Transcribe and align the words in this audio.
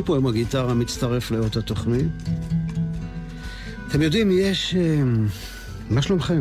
אני 0.00 0.06
פה 0.06 0.16
עם 0.16 0.26
הגיטרה, 0.26 0.74
מצטרף 0.74 1.30
לאות 1.30 1.56
התוכנית. 1.56 2.06
אתם 3.88 4.02
יודעים, 4.02 4.30
יש... 4.32 4.74
אה, 4.74 5.02
מה 5.90 6.02
שלומכם? 6.02 6.40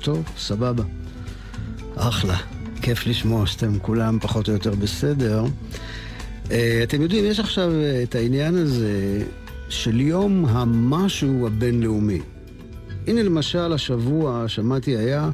טוב, 0.00 0.24
סבבה. 0.38 0.84
אחלה. 1.96 2.36
כיף 2.82 3.06
לשמוע 3.06 3.46
שאתם 3.46 3.78
כולם 3.78 4.18
פחות 4.20 4.48
או 4.48 4.52
יותר 4.52 4.74
בסדר. 4.74 5.44
אה, 6.50 6.80
אתם 6.82 7.02
יודעים, 7.02 7.24
יש 7.24 7.40
עכשיו 7.40 7.72
את 8.02 8.14
העניין 8.14 8.54
הזה 8.54 9.22
של 9.68 10.00
יום 10.00 10.44
המשהו 10.48 11.46
הבינלאומי. 11.46 12.20
הנה 13.06 13.22
למשל, 13.22 13.72
השבוע, 13.72 14.44
שמעתי, 14.48 14.96
היה 14.96 15.30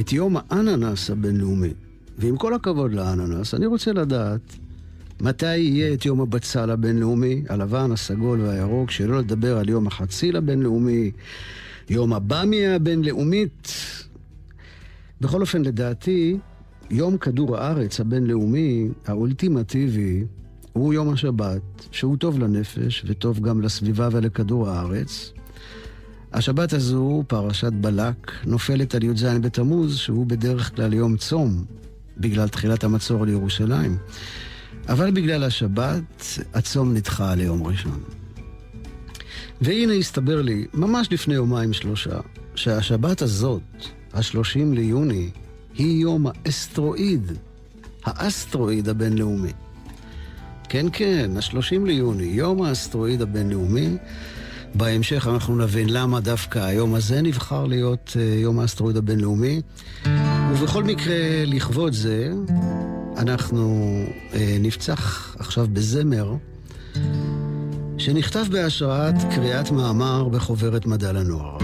את 0.00 0.12
יום 0.12 0.36
האננס 0.50 1.10
הבינלאומי. 1.10 1.72
ועם 2.18 2.36
כל 2.36 2.54
הכבוד 2.54 2.92
לאננס, 2.92 3.54
אני 3.54 3.66
רוצה 3.66 3.92
לדעת 3.92 4.56
מתי 5.20 5.56
יהיה 5.56 5.94
את 5.94 6.06
יום 6.06 6.20
הבצל 6.20 6.70
הבינלאומי, 6.70 7.42
הלבן, 7.48 7.92
הסגול 7.92 8.40
והירוק, 8.40 8.90
שלא 8.90 9.18
לדבר 9.18 9.58
על 9.58 9.68
יום 9.68 9.86
החציל 9.86 10.36
הבינלאומי, 10.36 11.10
יום 11.90 12.12
הבמיה 12.12 12.74
הבינלאומית. 12.74 13.72
בכל 15.20 15.40
אופן, 15.40 15.62
לדעתי, 15.62 16.36
יום 16.90 17.16
כדור 17.16 17.56
הארץ 17.56 18.00
הבינלאומי, 18.00 18.88
האולטימטיבי, 19.06 20.24
הוא 20.72 20.94
יום 20.94 21.12
השבת, 21.12 21.88
שהוא 21.90 22.16
טוב 22.16 22.38
לנפש 22.38 23.04
וטוב 23.06 23.40
גם 23.40 23.60
לסביבה 23.60 24.08
ולכדור 24.12 24.68
הארץ. 24.68 25.32
השבת 26.32 26.72
הזו, 26.72 27.24
פרשת 27.26 27.72
בלק, 27.72 28.32
נופלת 28.46 28.94
על 28.94 29.04
י"ז 29.04 29.24
בתמוז, 29.24 29.96
שהוא 29.96 30.26
בדרך 30.26 30.76
כלל 30.76 30.94
יום 30.94 31.16
צום, 31.16 31.64
בגלל 32.18 32.48
תחילת 32.48 32.84
המצור 32.84 33.26
לירושלים. 33.26 33.96
אבל 34.90 35.10
בגלל 35.10 35.44
השבת, 35.44 36.38
הצום 36.54 36.94
נדחה 36.94 37.34
ליום 37.34 37.66
ראשון. 37.66 38.00
והנה 39.60 39.92
הסתבר 39.92 40.42
לי, 40.42 40.66
ממש 40.74 41.08
לפני 41.10 41.34
יומיים 41.34 41.72
שלושה, 41.72 42.20
שהשבת 42.54 43.22
הזאת, 43.22 43.62
השלושים 44.12 44.74
ליוני, 44.74 45.30
היא 45.74 46.02
יום 46.02 46.26
האסטרואיד, 46.26 47.32
האסטרואיד 48.04 48.88
הבינלאומי. 48.88 49.52
כן, 50.68 50.86
כן, 50.92 51.30
השלושים 51.36 51.86
ליוני, 51.86 52.24
יום 52.24 52.62
האסטרואיד 52.62 53.22
הבינלאומי. 53.22 53.96
בהמשך 54.74 55.28
אנחנו 55.32 55.56
נבין 55.56 55.88
למה 55.88 56.20
דווקא 56.20 56.58
היום 56.58 56.94
הזה 56.94 57.22
נבחר 57.22 57.66
להיות 57.66 58.16
uh, 58.16 58.20
יום 58.20 58.58
האסטרואיד 58.58 58.96
הבינלאומי. 58.96 59.60
ובכל 60.52 60.84
מקרה, 60.84 61.44
לכבוד 61.46 61.92
זה, 61.92 62.32
אנחנו 63.20 63.84
uh, 64.32 64.34
נפצח 64.60 65.36
עכשיו 65.38 65.66
בזמר 65.72 66.34
שנכתב 67.98 68.44
בהשראת 68.50 69.14
קריאת 69.34 69.70
מאמר 69.70 70.28
בחוברת 70.28 70.86
מדע 70.86 71.12
לנוער. 71.12 71.58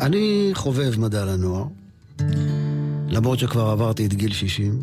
אני 0.00 0.50
חובב 0.54 1.00
מדע 1.00 1.24
לנוער, 1.24 1.64
למרות 3.08 3.38
שכבר 3.38 3.70
עברתי 3.70 4.06
את 4.06 4.14
גיל 4.14 4.32
60. 4.32 4.82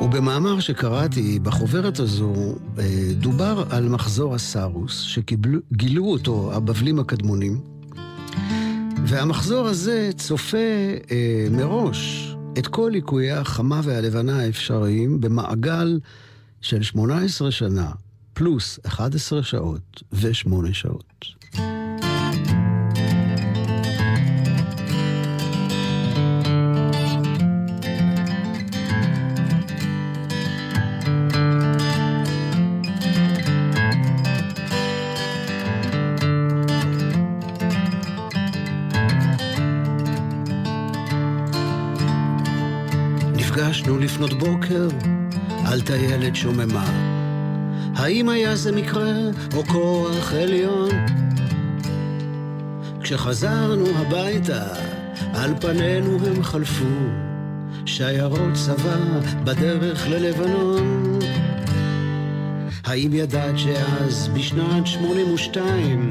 ובמאמר 0.00 0.60
שקראתי 0.60 1.38
בחוברת 1.38 2.00
הזו, 2.00 2.32
אה, 2.78 2.84
דובר 3.12 3.64
על 3.70 3.88
מחזור 3.88 4.34
הסארוס, 4.34 5.00
שגילו 5.00 6.04
אותו 6.04 6.50
הבבלים 6.54 6.98
הקדמונים, 6.98 7.60
והמחזור 9.06 9.66
הזה 9.66 10.10
צופה 10.16 10.56
אה, 11.10 11.46
מראש 11.50 12.25
את 12.58 12.66
כל 12.66 12.90
ליקויי 12.92 13.32
החמה 13.32 13.80
והלבנה 13.84 14.40
האפשריים 14.40 15.20
במעגל 15.20 16.00
של 16.60 16.82
18 16.82 17.50
שנה, 17.50 17.90
פלוס 18.32 18.78
11 18.86 19.42
שעות 19.42 20.02
ו-8 20.12 20.72
שעות. 20.72 21.24
לפנות 44.16 44.32
בוקר 44.32 44.88
על 45.66 45.80
טיילת 45.80 46.36
שוממה. 46.36 46.86
האם 47.96 48.28
היה 48.28 48.56
זה 48.56 48.72
מקרה 48.72 49.12
או 49.56 49.64
כוח 49.64 50.32
עליון? 50.32 50.90
כשחזרנו 53.00 53.84
הביתה, 53.96 54.64
על 55.34 55.54
פנינו 55.60 56.18
הם 56.26 56.42
חלפו, 56.42 56.84
שיירות 57.86 58.52
צבא 58.54 58.96
בדרך 59.44 60.08
ללבנון. 60.08 61.18
האם 62.84 63.10
ידעת 63.12 63.58
שאז, 63.58 64.28
בשנת 64.34 64.86
82, 64.86 66.08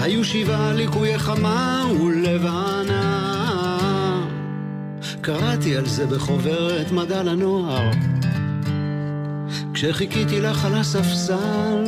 היו 0.00 0.24
שבעה 0.24 0.72
ליקויי 0.72 1.18
חמה 1.18 1.84
ולבנה? 2.00 2.95
קראתי 5.26 5.76
על 5.76 5.86
זה 5.86 6.06
בחוברת 6.06 6.92
מדע 6.92 7.22
לנוער. 7.22 7.90
כשחיכיתי 9.74 10.40
לך 10.40 10.64
על 10.64 10.74
הספסל 10.74 11.84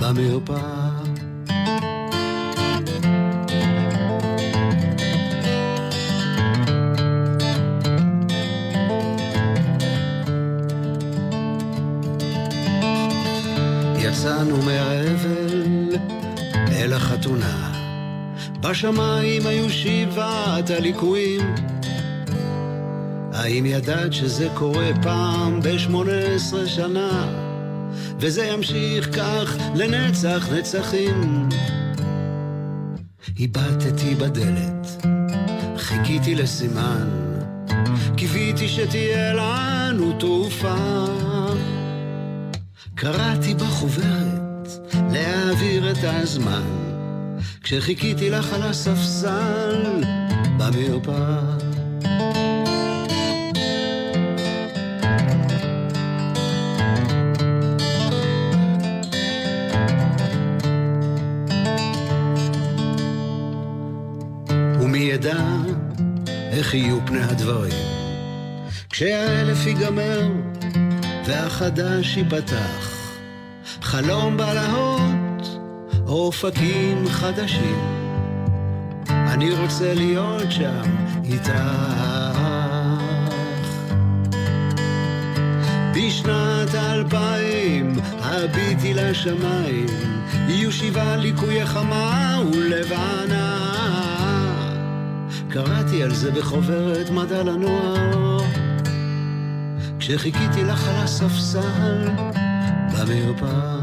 במרפאה. 0.00 0.88
יצאנו 13.98 14.62
מהאבל 14.62 15.96
אל 16.72 16.92
החתונה. 16.92 17.72
בשמיים 18.60 19.46
היו 19.46 19.70
שבעת 19.70 20.70
הליקויים 20.70 21.71
האם 23.42 23.66
ידעת 23.66 24.12
שזה 24.12 24.48
קורה 24.54 24.90
פעם 25.02 25.60
ב-18 25.60 26.66
שנה? 26.66 27.28
וזה 28.18 28.44
ימשיך 28.44 29.16
כך 29.16 29.56
לנצח 29.74 30.48
נצחים. 30.52 31.48
הבטתי 33.40 34.14
בדלת, 34.14 35.06
חיכיתי 35.76 36.34
לסימן, 36.34 37.08
קיוויתי 38.16 38.68
שתהיה 38.68 39.34
לנו 39.34 40.18
תרופה. 40.18 41.06
קראתי 42.94 43.54
בחוברת 43.54 44.68
להעביר 45.12 45.90
את 45.90 45.98
הזמן, 46.02 46.62
כשחיכיתי 47.62 48.30
לך 48.30 48.52
על 48.52 48.62
הספסל 48.62 50.02
במרפאה. 50.58 51.61
איך 66.72 66.82
יהיו 66.82 66.98
פני 67.06 67.22
הדברים. 67.22 67.72
כשהאלף 68.90 69.66
ייגמר 69.66 70.30
והחדש 71.26 72.16
ייפתח, 72.16 73.08
חלום 73.82 74.36
בלהות, 74.36 75.60
אופקים 76.06 77.08
חדשים. 77.08 77.78
אני 79.08 79.50
רוצה 79.50 79.94
להיות 79.94 80.52
שם 80.52 80.82
איתך. 81.24 81.52
בשנת 85.94 86.74
אלפיים 86.74 87.94
הביטי 88.20 88.94
לשמיים, 88.94 89.86
יהיו 90.48 90.72
שבעה 90.72 91.16
ליקויי 91.16 91.66
חמה 91.66 92.42
ולבנה. 92.52 94.31
קראתי 95.52 96.02
על 96.02 96.14
זה 96.14 96.30
בחוברת 96.30 97.10
מדע 97.10 97.42
לנוער, 97.42 98.38
כשחיכיתי 99.98 100.64
לך 100.64 100.88
על 100.88 100.96
הספסל 100.96 102.08
במרפאה. 102.92 103.81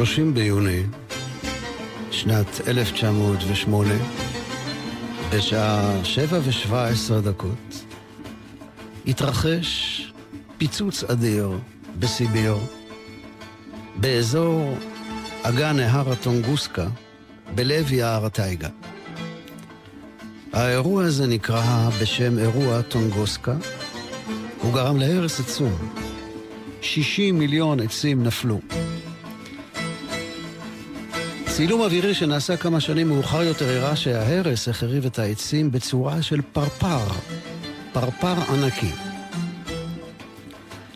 ב-30 0.00 0.34
ביוני 0.34 0.82
שנת 2.10 2.60
1908, 2.68 3.94
בשעה 5.32 6.04
שבע 6.04 6.38
ושבע 6.44 6.86
עשרה 6.86 7.20
דקות, 7.20 7.84
התרחש 9.06 10.02
פיצוץ 10.58 11.04
אדיר 11.04 11.58
בסיביר, 11.98 12.58
באזור 13.96 14.74
אגן 15.42 15.76
נהר 15.76 16.12
הטונגוסקה, 16.12 16.86
בלב 17.54 17.92
יער 17.92 18.26
הטייגה. 18.26 18.68
האירוע 20.52 21.04
הזה 21.04 21.26
נקרא 21.26 21.90
בשם 22.02 22.38
אירוע 22.38 22.82
טונגוסקה. 22.82 23.54
הוא 24.62 24.74
גרם 24.74 24.96
להרס 24.96 25.40
עצום. 25.40 25.72
60 26.80 27.38
מיליון 27.38 27.80
עצים 27.80 28.24
נפלו. 28.24 28.60
צילום 31.56 31.80
אווירי 31.80 32.14
שנעשה 32.14 32.56
כמה 32.56 32.80
שנים 32.80 33.08
מאוחר 33.08 33.42
יותר 33.42 33.68
הראה 33.68 33.96
שההרס 33.96 34.68
החריב 34.68 35.06
את 35.06 35.18
העצים 35.18 35.70
בצורה 35.70 36.22
של 36.22 36.40
פרפר, 36.52 37.06
פרפר 37.92 38.34
ענקי. 38.52 38.90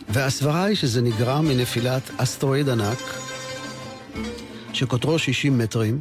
והסברה 0.08 0.64
היא 0.64 0.76
שזה 0.76 1.02
נגרם 1.02 1.48
מנפילת 1.48 2.10
אסטרואיד 2.16 2.68
ענק, 2.68 2.98
שקוטרו 4.72 5.18
60 5.18 5.58
מטרים, 5.58 6.00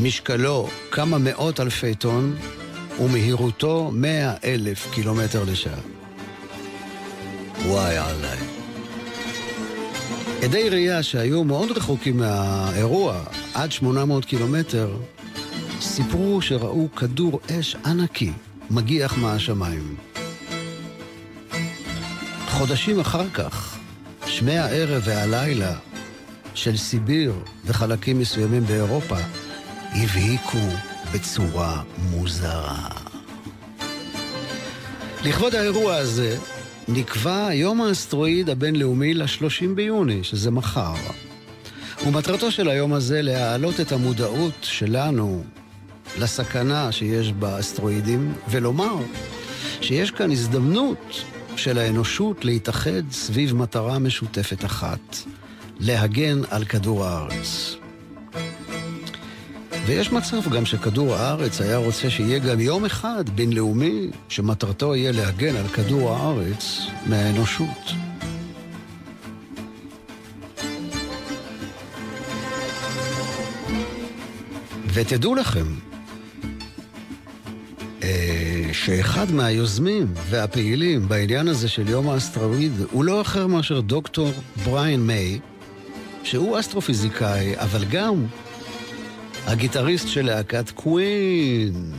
משקלו 0.00 0.68
כמה 0.90 1.18
מאות 1.18 1.60
אלפי 1.60 1.94
טון, 1.94 2.36
ומהירותו 3.00 3.90
100 3.94 4.34
אלף 4.44 4.90
קילומטר 4.90 5.44
לשעה. 5.44 5.80
וואי 7.66 7.96
עליי. 7.96 8.59
עדי 10.42 10.68
ראייה 10.68 11.02
שהיו 11.02 11.44
מאוד 11.44 11.70
רחוקים 11.70 12.16
מהאירוע, 12.16 13.24
עד 13.54 13.72
800 13.72 14.24
קילומטר, 14.24 14.96
סיפרו 15.80 16.42
שראו 16.42 16.88
כדור 16.96 17.40
אש 17.50 17.76
ענקי 17.86 18.32
מגיח 18.70 19.18
מהשמיים. 19.18 19.96
חודשים 22.48 23.00
אחר 23.00 23.30
כך, 23.34 23.78
שמי 24.26 24.58
הערב 24.58 25.02
והלילה 25.04 25.74
של 26.54 26.76
סיביר 26.76 27.34
וחלקים 27.64 28.18
מסוימים 28.18 28.64
באירופה 28.64 29.16
הבהיקו 29.92 30.68
בצורה 31.14 31.82
מוזרה. 32.10 32.88
לכבוד 35.24 35.54
האירוע 35.54 35.94
הזה, 35.94 36.36
נקבע 36.92 37.48
יום 37.52 37.80
האסטרואיד 37.80 38.50
הבינלאומי 38.50 39.14
ל-30 39.14 39.74
ביוני, 39.74 40.24
שזה 40.24 40.50
מחר. 40.50 40.94
ומטרתו 42.06 42.50
של 42.50 42.68
היום 42.68 42.92
הזה 42.92 43.22
להעלות 43.22 43.80
את 43.80 43.92
המודעות 43.92 44.54
שלנו 44.62 45.44
לסכנה 46.18 46.92
שיש 46.92 47.32
באסטרואידים, 47.32 48.34
ולומר 48.48 48.96
שיש 49.80 50.10
כאן 50.10 50.32
הזדמנות 50.32 51.24
של 51.56 51.78
האנושות 51.78 52.44
להתאחד 52.44 53.10
סביב 53.10 53.56
מטרה 53.56 53.98
משותפת 53.98 54.64
אחת, 54.64 55.16
להגן 55.80 56.40
על 56.50 56.64
כדור 56.64 57.04
הארץ. 57.04 57.79
ויש 59.90 60.12
מצב 60.12 60.50
גם 60.50 60.66
שכדור 60.66 61.14
הארץ 61.14 61.60
היה 61.60 61.76
רוצה 61.76 62.10
שיהיה 62.10 62.38
גם 62.38 62.60
יום 62.60 62.84
אחד 62.84 63.24
בינלאומי 63.34 64.10
שמטרתו 64.28 64.96
יהיה 64.96 65.12
להגן 65.12 65.56
על 65.56 65.68
כדור 65.68 66.10
הארץ 66.10 66.80
מהאנושות. 67.06 67.92
ותדעו 74.92 75.34
לכם 75.34 75.66
אה, 78.02 78.70
שאחד 78.72 79.32
מהיוזמים 79.32 80.06
והפעילים 80.28 81.08
בעניין 81.08 81.48
הזה 81.48 81.68
של 81.68 81.88
יום 81.88 82.08
האסטרואיד 82.08 82.72
הוא 82.90 83.04
לא 83.04 83.20
אחר 83.20 83.46
מאשר 83.46 83.80
דוקטור 83.80 84.32
בריין 84.64 85.06
מיי, 85.06 85.38
שהוא 86.22 86.60
אסטרופיזיקאי, 86.60 87.54
אבל 87.56 87.84
גם 87.84 88.26
הגיטריסט 89.50 90.08
של 90.08 90.26
להקת 90.26 90.70
קווין. 90.70 91.92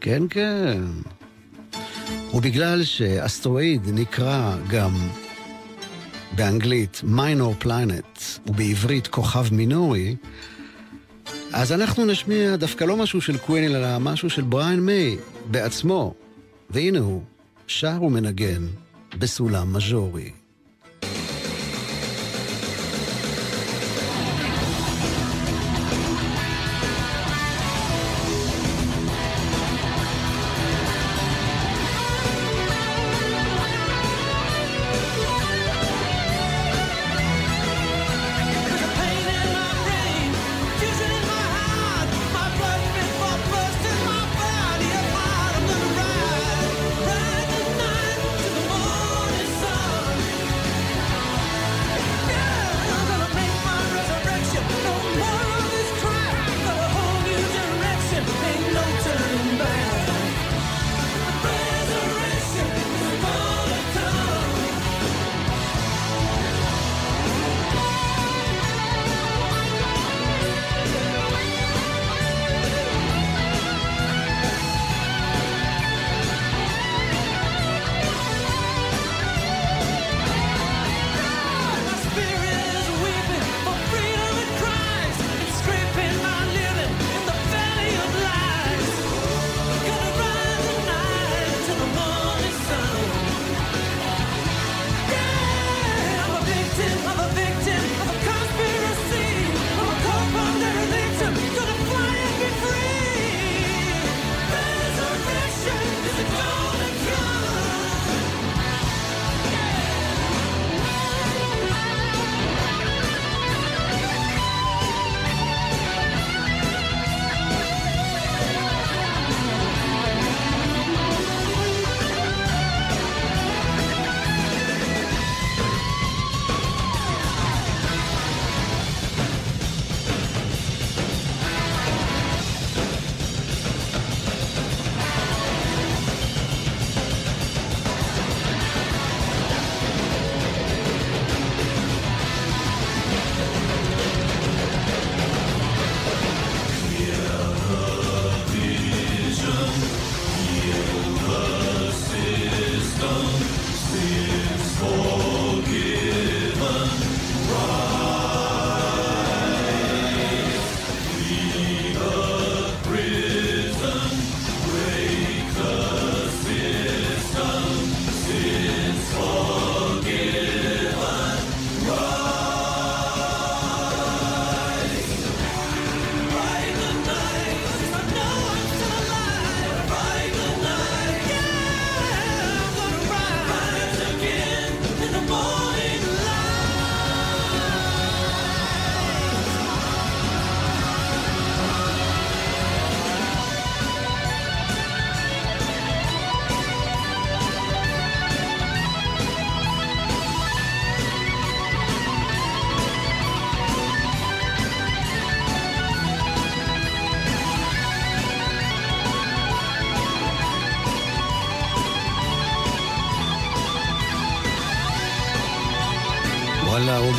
כן, 0.00 0.22
כן. 0.30 0.82
ובגלל 2.34 2.84
שאסטרואיד 2.84 3.82
נקרא 3.92 4.56
גם 4.68 4.94
באנגלית 6.36 7.00
מיינור 7.04 7.54
פלנט, 7.58 8.18
ובעברית 8.46 9.06
כוכב 9.06 9.54
מינורי, 9.54 10.16
אז 11.52 11.72
אנחנו 11.72 12.04
נשמיע 12.04 12.56
דווקא 12.56 12.84
לא 12.84 12.96
משהו 12.96 13.20
של 13.20 13.38
קווין, 13.38 13.64
אלא 13.64 13.98
משהו 13.98 14.30
של 14.30 14.42
בריין 14.42 14.80
מיי 14.80 15.16
בעצמו. 15.50 16.14
והנה 16.70 16.98
הוא, 16.98 17.22
שר 17.66 18.02
ומנגן 18.02 18.66
בסולם 19.18 19.72
מז'ורי. 19.72 20.30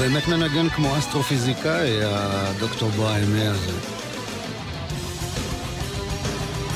באמת 0.09 0.27
מנגן 0.27 0.69
כמו 0.69 0.97
אסטרופיזיקאי, 0.97 1.99
הדוקטור 2.03 2.89
בוהאמה 2.89 3.51
הזה. 3.51 3.71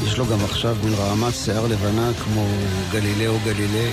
יש 0.05 0.17
לו 0.17 0.25
גם 0.25 0.43
עכשיו 0.43 0.75
מין 0.83 0.93
רעמת 0.93 1.33
שיער 1.33 1.67
לבנה 1.67 2.11
כמו 2.23 2.47
גלילאו 2.91 3.39
גלילי. 3.45 3.91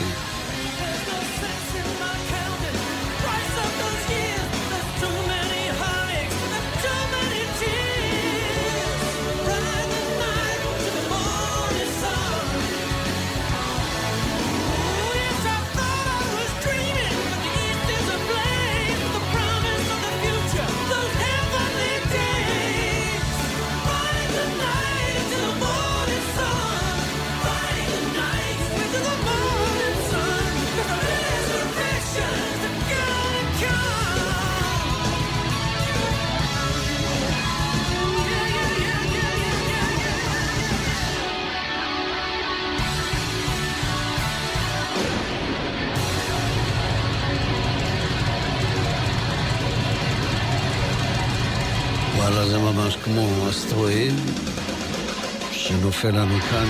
שנופל 56.00 56.18
לנו 56.18 56.38
כאן, 56.40 56.66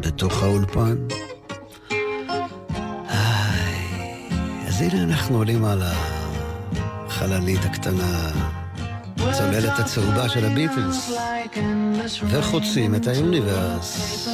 בתוך 0.00 0.42
האולפן. 0.42 0.96
איי, 3.10 4.28
אז 4.66 4.80
הנה 4.80 5.02
אנחנו 5.02 5.36
עולים 5.36 5.64
על 5.64 5.82
החללית 5.82 7.64
הקטנה, 7.64 8.30
הצוללת 9.18 9.78
הצהובה 9.78 10.28
של 10.28 10.44
הביטלס, 10.44 11.12
וחוצים 12.28 12.94
את 12.94 13.06
האוניברס. 13.06 14.28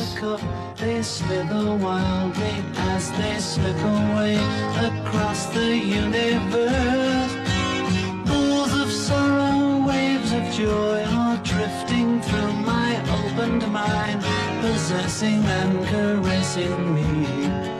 joy 10.52 11.11
drifting 11.44 12.20
through 12.22 12.52
my 12.52 13.00
opened 13.10 13.70
mind, 13.72 14.22
possessing 14.60 15.44
and 15.44 15.86
caressing 15.86 16.94
me. 16.94 17.71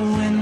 when 0.00 0.41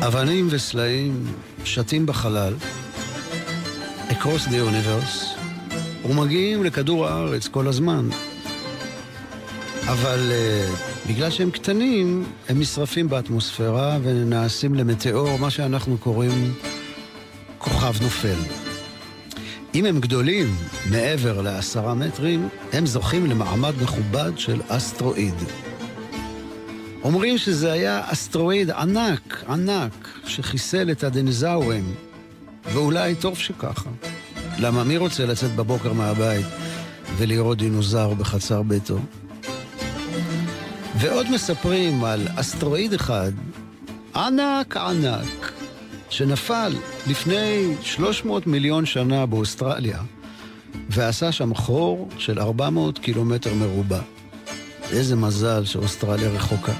אבנים 0.00 0.48
וסלעים 0.50 1.26
שתים 1.64 2.06
בחלל, 2.06 2.54
across 4.08 4.48
the 4.48 4.50
universe, 4.50 5.38
ומגיעים 6.04 6.64
לכדור 6.64 7.06
הארץ 7.06 7.48
כל 7.48 7.68
הזמן. 7.68 8.08
אבל 9.88 10.30
uh, 10.30 11.08
בגלל 11.08 11.30
שהם 11.30 11.50
קטנים, 11.50 12.24
הם 12.48 12.60
נשרפים 12.60 13.08
באטמוספירה 13.08 13.98
ונעשים 14.02 14.74
למטאור, 14.74 15.38
מה 15.38 15.50
שאנחנו 15.50 15.98
קוראים 15.98 16.54
כוכב 17.58 18.02
נופל. 18.02 18.38
אם 19.74 19.84
הם 19.84 20.00
גדולים 20.00 20.56
מעבר 20.90 21.40
לעשרה 21.40 21.94
מטרים, 21.94 22.48
הם 22.72 22.86
זוכים 22.86 23.26
למעמד 23.26 23.72
מכובד 23.82 24.32
של 24.36 24.60
אסטרואיד. 24.68 25.34
אומרים 27.06 27.38
שזה 27.38 27.72
היה 27.72 28.02
אסטרואיד 28.04 28.70
ענק, 28.70 29.44
ענק, 29.48 30.08
שחיסל 30.26 30.90
את 30.90 31.04
הדינזאורים, 31.04 31.94
ואולי 32.72 33.14
טוב 33.14 33.38
שככה. 33.38 33.90
למה 34.58 34.84
מי 34.84 34.96
רוצה 34.96 35.26
לצאת 35.26 35.56
בבוקר 35.56 35.92
מהבית 35.92 36.46
ולראות 37.16 37.58
דינוזאור 37.58 38.14
בחצר 38.14 38.62
ביתו? 38.62 38.98
ועוד 40.98 41.30
מספרים 41.30 42.04
על 42.04 42.28
אסטרואיד 42.36 42.92
אחד, 42.94 43.32
ענק 44.16 44.76
ענק, 44.76 45.52
שנפל 46.10 46.72
לפני 47.06 47.74
300 47.82 48.46
מיליון 48.46 48.86
שנה 48.86 49.26
באוסטרליה, 49.26 50.00
ועשה 50.90 51.32
שם 51.32 51.54
חור 51.54 52.08
של 52.18 52.38
400 52.38 52.98
קילומטר 52.98 53.54
מרובע. 53.54 54.00
איזה 54.92 55.16
מזל 55.16 55.64
שאוסטרליה 55.64 56.28
רחוקה. 56.28 56.72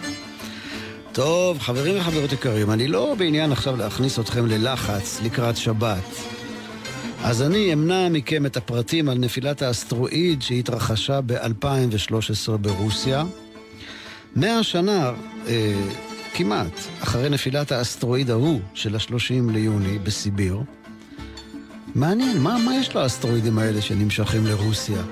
טוב, 1.13 1.59
חברים 1.59 1.99
וחברות 1.99 2.33
יקרים, 2.33 2.71
אני 2.71 2.89
לא 2.89 3.15
בעניין 3.19 3.53
עכשיו 3.53 3.77
להכניס 3.77 4.19
אתכם 4.19 4.47
ללחץ 4.47 5.21
לקראת 5.23 5.57
שבת. 5.57 6.05
אז 7.25 7.43
אני 7.43 7.73
אמנע 7.73 8.09
מכם 8.09 8.47
את 8.47 8.57
הפרטים 8.57 9.09
על 9.09 9.19
נפילת 9.19 9.63
האסטרואיד 9.63 10.43
שהתרחשה 10.43 11.21
ב-2013 11.27 12.57
ברוסיה. 12.61 13.25
מאה 14.37 14.63
שנה, 14.63 15.13
אה, 15.47 15.75
כמעט, 16.35 16.81
אחרי 17.03 17.29
נפילת 17.29 17.73
האסטרואיד 17.73 18.31
ההוא 18.31 18.61
של 18.75 18.95
ה-30 18.95 19.53
ליוני 19.53 19.99
בסיביר. 19.99 20.61
מעניין, 21.95 22.39
מה, 22.39 22.59
מה 22.65 22.77
יש 22.77 22.97
לאסטרואידים 22.97 23.59
האלה 23.59 23.81
שנמשכים 23.81 24.47
לרוסיה? 24.47 25.03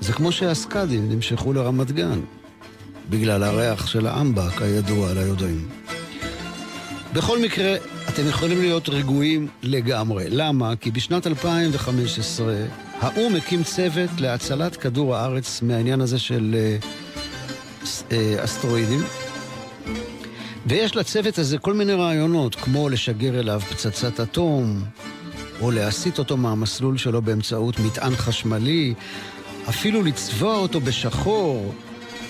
זה 0.00 0.12
כמו 0.12 0.32
שהסקאדים 0.32 1.08
נמשכו 1.08 1.52
לרמת 1.52 1.92
גן, 1.92 2.20
בגלל 3.10 3.42
הריח 3.42 3.86
של 3.86 4.06
האמבק 4.06 4.62
הידוע 4.62 5.14
ליודעים. 5.14 5.68
בכל 7.12 7.38
מקרה, 7.42 7.76
אתם 8.08 8.28
יכולים 8.28 8.60
להיות 8.60 8.88
רגועים 8.88 9.48
לגמרי. 9.62 10.24
למה? 10.28 10.76
כי 10.76 10.90
בשנת 10.90 11.26
2015 11.26 12.54
האו"ם 13.00 13.36
הקים 13.36 13.62
צוות 13.62 14.10
להצלת 14.18 14.76
כדור 14.76 15.16
הארץ 15.16 15.62
מהעניין 15.62 16.00
הזה 16.00 16.18
של 16.18 16.56
אה, 16.58 16.76
אה, 18.12 18.44
אסטרואידים. 18.44 19.00
ויש 20.66 20.96
לצוות 20.96 21.38
הזה 21.38 21.58
כל 21.58 21.74
מיני 21.74 21.92
רעיונות, 21.92 22.54
כמו 22.54 22.88
לשגר 22.88 23.40
אליו 23.40 23.60
פצצת 23.60 24.20
אטום, 24.20 24.84
או 25.60 25.70
להסיט 25.70 26.18
אותו 26.18 26.36
מהמסלול 26.36 26.98
שלו 26.98 27.22
באמצעות 27.22 27.78
מטען 27.78 28.16
חשמלי, 28.16 28.94
אפילו 29.68 30.02
לצבוע 30.02 30.56
אותו 30.56 30.80
בשחור, 30.80 31.74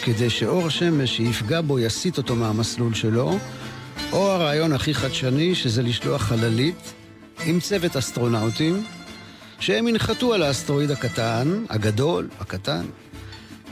כדי 0.03 0.31
שאור 0.31 0.67
השמש 0.67 1.17
שיפגע 1.17 1.61
בו 1.61 1.79
יסיט 1.79 2.19
אותו 2.19 2.37
מהמסלול 2.37 2.95
שלו, 2.95 3.39
או 4.13 4.31
הרעיון 4.31 4.73
הכי 4.73 4.95
חדשני, 4.95 5.55
שזה 5.55 5.83
לשלוח 5.83 6.23
חללית 6.23 6.93
עם 7.47 7.61
צוות 7.61 7.97
אסטרונאוטים, 7.97 8.85
שהם 9.61 9.89
ינחתו 9.89 10.35
על 10.35 10.43
האסטרואיד 10.43 10.91
הקטן, 10.91 11.65
הגדול, 11.71 12.29
הקטן, 12.41 12.87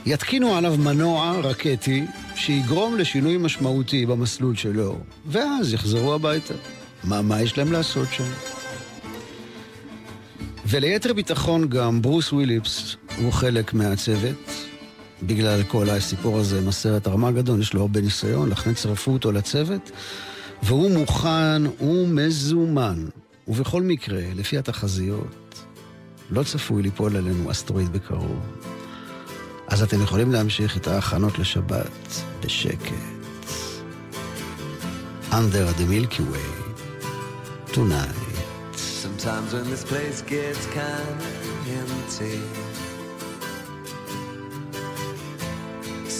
יתקינו 0.05 0.55
עליו 0.55 0.75
מנוע 0.77 1.39
רקטי 1.43 2.05
שיגרום 2.35 2.97
לשינוי 2.97 3.37
משמעותי 3.37 4.05
במסלול 4.05 4.55
שלו, 4.55 4.97
ואז 5.25 5.73
יחזרו 5.73 6.13
הביתה. 6.13 6.53
מה, 7.03 7.21
מה 7.21 7.41
יש 7.41 7.57
להם 7.57 7.71
לעשות 7.71 8.07
שם? 8.11 8.23
וליתר 10.65 11.13
ביטחון 11.13 11.69
גם 11.69 12.01
ברוס 12.01 12.33
וויליפס 12.33 12.95
הוא 13.17 13.33
חלק 13.33 13.73
מהצוות, 13.73 14.35
בגלל 15.23 15.63
כל 15.63 15.89
הסיפור 15.89 16.39
הזה 16.39 16.59
עם 16.59 16.67
הסרט 16.67 17.07
ארמגדון, 17.07 17.61
יש 17.61 17.73
לו 17.73 17.81
הרבה 17.81 18.01
ניסיון, 18.01 18.49
לכן 18.49 18.73
צרפו 18.73 19.11
אותו 19.11 19.31
לצוות, 19.31 19.91
והוא 20.63 20.91
מוכן, 20.91 21.65
הוא 21.77 22.07
מזומן. 22.07 23.05
ובכל 23.47 23.81
מקרה, 23.81 24.21
לפי 24.35 24.57
התחזיות, 24.57 25.65
לא 26.31 26.43
צפוי 26.43 26.83
ליפול 26.83 27.15
עלינו 27.15 27.51
אסטרואיד 27.51 27.93
בקרוב. 27.93 28.39
אז 29.67 29.83
אתם 29.83 30.01
יכולים 30.01 30.31
להמשיך 30.31 30.77
את 30.77 30.87
ההכנות 30.87 31.39
לשבת 31.39 32.21
בשקט. 32.41 32.93
Under 35.31 35.67
the 35.79 35.85
Milky 35.93 36.23
Way, 36.31 36.49
tonight. 37.73 38.25
Sometimes 39.03 39.53
when 39.53 39.69
this 39.69 39.83
place 39.83 40.21
gets 40.21 40.65
kind 40.67 41.19
of 41.29 41.43
empty 41.79 42.74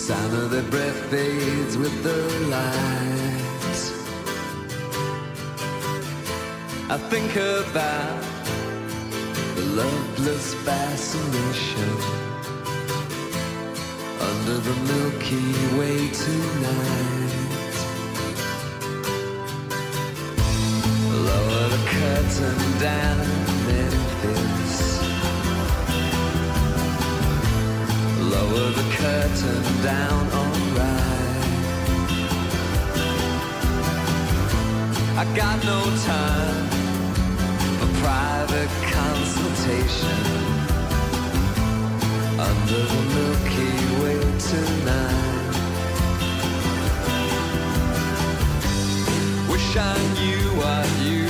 Sound 0.05 0.33
of 0.35 0.51
their 0.51 0.61
breath 0.69 1.09
fades 1.09 1.77
with 1.79 2.03
the 2.03 2.15
light 2.51 3.35
I 6.91 6.97
think 7.09 7.35
about 7.35 8.23
the 9.55 9.65
loveless 9.81 10.53
fascination 10.63 11.89
under 14.29 14.57
the 14.67 14.75
Milky 14.91 15.51
Way 15.75 15.97
tonight. 16.23 17.33
Lower 21.29 21.67
the 21.69 21.81
curtain 21.89 22.79
down 22.79 23.17
Memphis. 23.65 24.54
Lower 28.35 28.69
the 28.71 28.87
curtain 28.99 29.63
down, 29.81 30.23
alright. 30.39 31.35
I 35.21 35.23
got 35.33 35.57
no 35.63 35.79
time 36.13 36.67
for 37.79 37.89
private 38.03 38.73
consultation 38.91 40.21
under 42.47 42.81
the 42.93 43.01
Milky 43.15 43.75
Way 44.01 44.19
tonight. 44.51 45.55
Wish 49.49 49.77
I 49.77 49.97
knew 50.17 50.43
what 50.59 50.87
you 51.07 51.24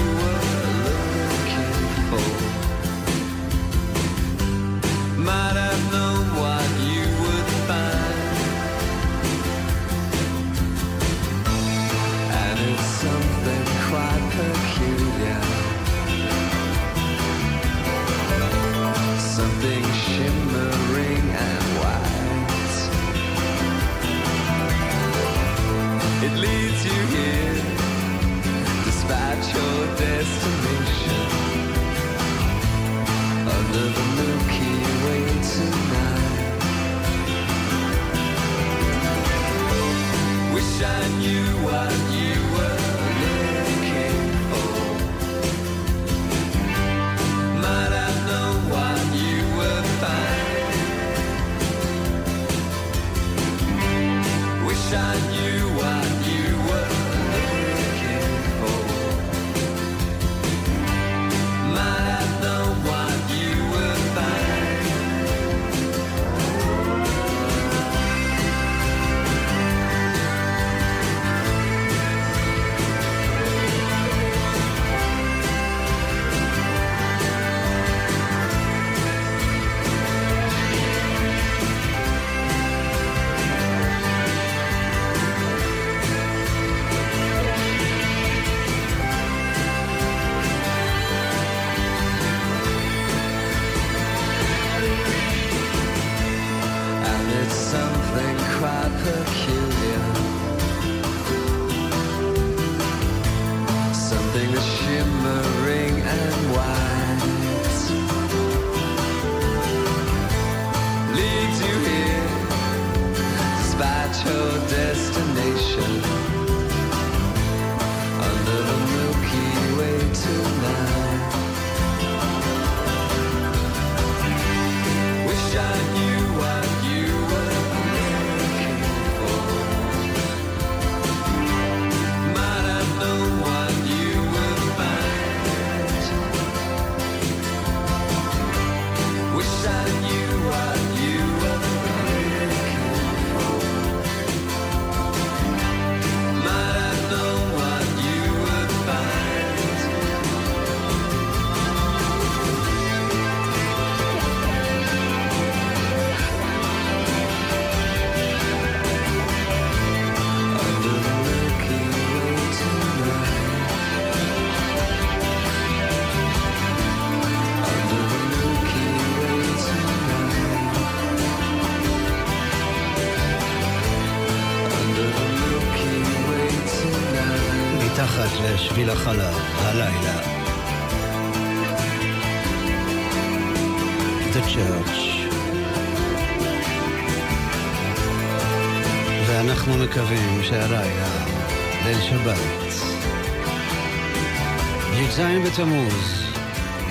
בתמוז, 195.46 196.24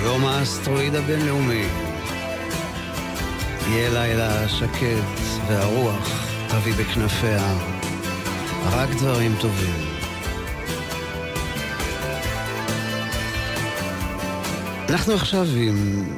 יום 0.03 0.25
האסטרואיד 0.25 0.95
הבינלאומי, 0.95 1.65
יהיה 3.69 3.91
לילה 3.91 4.49
שקט 4.49 5.43
והרוח 5.49 6.29
תביא 6.49 6.75
בכנפיה 6.75 7.59
רק 8.65 8.89
דברים 8.91 9.35
טובים. 9.41 9.75
אנחנו 14.89 15.13
עכשיו 15.15 15.47
עם 15.57 16.09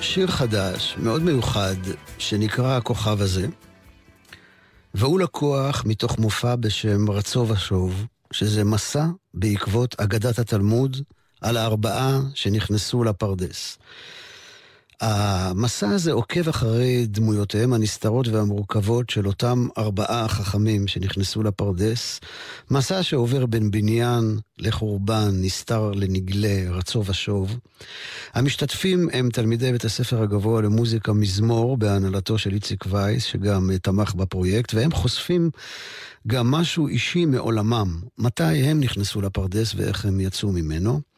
שיר 0.00 0.26
חדש, 0.26 0.96
מאוד 0.98 1.22
מיוחד, 1.22 1.76
שנקרא 2.18 2.76
הכוכב 2.76 3.20
הזה, 3.20 3.46
והוא 4.94 5.20
לקוח 5.20 5.84
מתוך 5.86 6.18
מופע 6.18 6.56
בשם 6.56 7.10
רצו 7.10 7.48
ושוב, 7.48 8.06
שזה 8.32 8.64
מסע 8.64 9.06
בעקבות 9.34 10.00
אגדת 10.00 10.38
התלמוד 10.38 10.96
על 11.42 11.56
הארבעה 11.56 12.20
שנכנסו 12.34 13.04
לפרדס. 13.04 13.78
המסע 15.02 15.88
הזה 15.88 16.12
עוקב 16.12 16.48
אחרי 16.48 17.06
דמויותיהם 17.06 17.72
הנסתרות 17.72 18.28
והמורכבות 18.28 19.10
של 19.10 19.26
אותם 19.26 19.68
ארבעה 19.78 20.28
חכמים 20.28 20.86
שנכנסו 20.86 21.42
לפרדס. 21.42 22.20
מסע 22.70 23.02
שעובר 23.02 23.46
בין 23.46 23.70
בניין 23.70 24.38
לחורבן, 24.58 25.30
נסתר 25.32 25.90
לנגלה, 25.90 26.70
רצו 26.70 27.04
ושוב. 27.06 27.58
המשתתפים 28.34 29.08
הם 29.12 29.30
תלמידי 29.30 29.72
בית 29.72 29.84
הספר 29.84 30.22
הגבוה 30.22 30.62
למוזיקה 30.62 31.12
מזמור 31.12 31.76
בהנהלתו 31.76 32.38
של 32.38 32.52
איציק 32.52 32.84
וייס, 32.88 33.24
שגם 33.24 33.70
תמך 33.82 34.14
בפרויקט, 34.14 34.74
והם 34.74 34.92
חושפים 34.92 35.50
גם 36.26 36.50
משהו 36.50 36.88
אישי 36.88 37.24
מעולמם. 37.24 38.00
מתי 38.18 38.42
הם 38.42 38.80
נכנסו 38.80 39.20
לפרדס 39.20 39.74
ואיך 39.74 40.04
הם 40.04 40.20
יצאו 40.20 40.52
ממנו. 40.52 41.11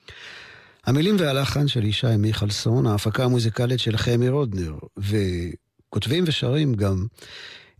המילים 0.86 1.16
והלחן 1.18 1.68
של 1.68 1.84
ישי 1.84 2.16
מיכלסון, 2.18 2.86
ההפקה 2.86 3.24
המוזיקלית 3.24 3.80
של 3.80 3.96
חמי 3.96 4.28
רודנר, 4.28 4.74
וכותבים 4.96 6.24
ושרים 6.26 6.74
גם 6.74 7.06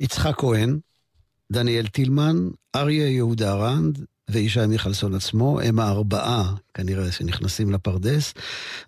יצחק 0.00 0.34
כהן, 0.38 0.78
דניאל 1.52 1.86
טילמן, 1.86 2.48
אריה 2.76 3.08
יהודה 3.08 3.54
רנד 3.54 4.04
וישי 4.30 4.66
מיכלסון 4.66 5.14
עצמו, 5.14 5.60
הם 5.60 5.80
הארבעה 5.80 6.54
כנראה 6.74 7.12
שנכנסים 7.12 7.70
לפרדס. 7.70 8.34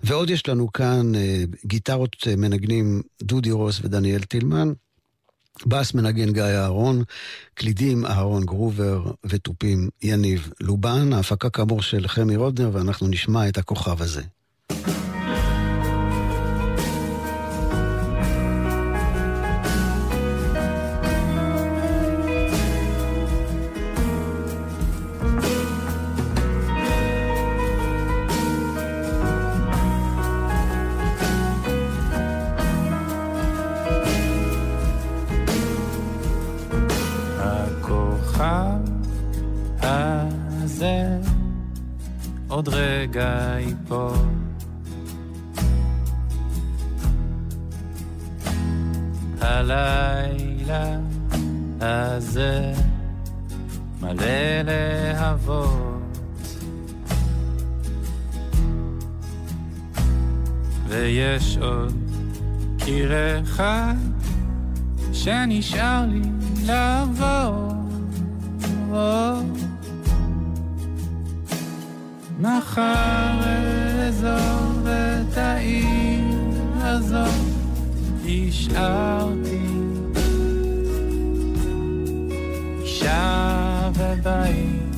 ועוד 0.01 0.31
יש 0.31 0.49
לנו 0.49 0.73
כאן 0.73 1.15
אה, 1.15 1.45
גיטרות 1.65 2.17
אה, 2.27 2.37
מנגנים 2.37 3.03
דודי 3.23 3.51
רוס 3.51 3.81
ודניאל 3.83 4.23
טילמן. 4.23 4.73
בס 5.67 5.95
מנגן 5.95 6.33
גיא 6.33 6.43
אהרון, 6.43 7.03
קלידים 7.55 8.07
אהרון 8.07 8.45
גרובר 8.45 9.13
ותופים 9.25 9.89
יניב 10.03 10.53
לובן, 10.61 11.13
ההפקה 11.13 11.51
כאמור 11.51 11.83
של 11.83 12.09
חמי 12.09 12.37
רודנר 12.37 12.71
ואנחנו 12.73 13.09
נשמע 13.09 13.49
את 13.49 13.59
הכוכב 13.59 14.03
הזה. 14.03 14.23
עוד 42.57 42.69
רגע 42.69 43.57
ייפול. 43.59 44.13
הלילה 49.41 50.99
הזה 51.81 52.73
מלא 54.01 54.63
להבות 54.65 56.59
ויש 60.89 61.59
עוד 61.59 61.95
קיר 62.79 63.13
אחד 63.43 63.95
שנשאר 65.13 66.07
לי 66.09 66.23
לעבור 66.67 67.73
מחר 72.41 73.41
אעזוב 73.43 74.87
את 74.87 75.37
העיר 75.37 76.25
הזאת, 76.77 77.29
השארתי 78.25 79.67
אישה 82.83 83.91
ובית 83.95 84.97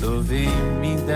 טובים 0.00 0.80
מדי. 0.80 1.12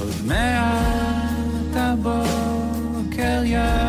עוד 0.00 0.14
מעט 0.26 1.76
הבוקר 1.76 3.40
יעלה 3.44 3.87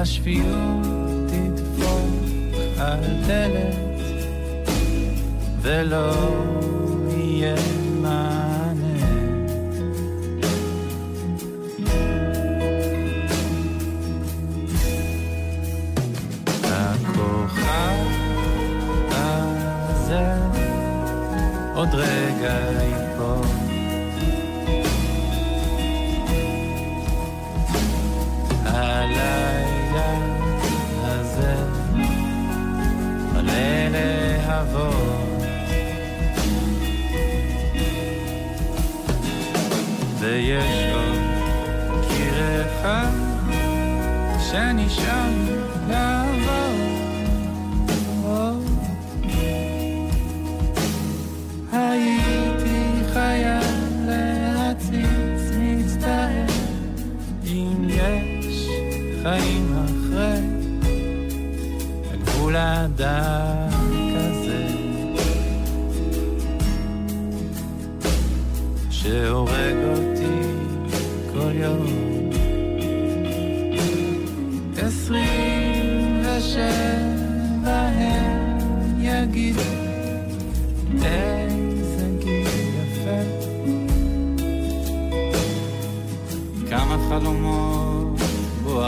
השפיות 0.00 1.32
על 2.78 3.00
דלת 3.26 3.76
ולא 5.62 6.12
יהיה 7.16 7.54
מענה. 8.02 8.98
הכוכב 16.64 17.98
הזה 19.08 20.34
עוד 21.74 21.88
רגע 21.94 23.07
לעבור. 34.58 35.38
ויש 40.18 40.94
עוד 40.94 42.04
קיר 42.08 42.62
אחד 42.66 43.10
שנשאר 44.50 45.30
לעבור. 45.88 46.38
הייתי 51.72 53.04
חייב 53.12 53.64
להציץ 54.06 55.50
מצטער 55.58 56.46
אם 57.46 57.88
יש 57.88 58.68
חיים 59.22 59.76
אחרי 59.84 60.40
הגבול 62.12 62.56
הדק 62.56 63.57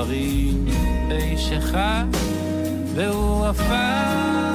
בוערים 0.00 0.64
באיש 1.08 1.52
אחד 1.52 2.04
והוא 2.94 3.46
עפר 3.46 4.49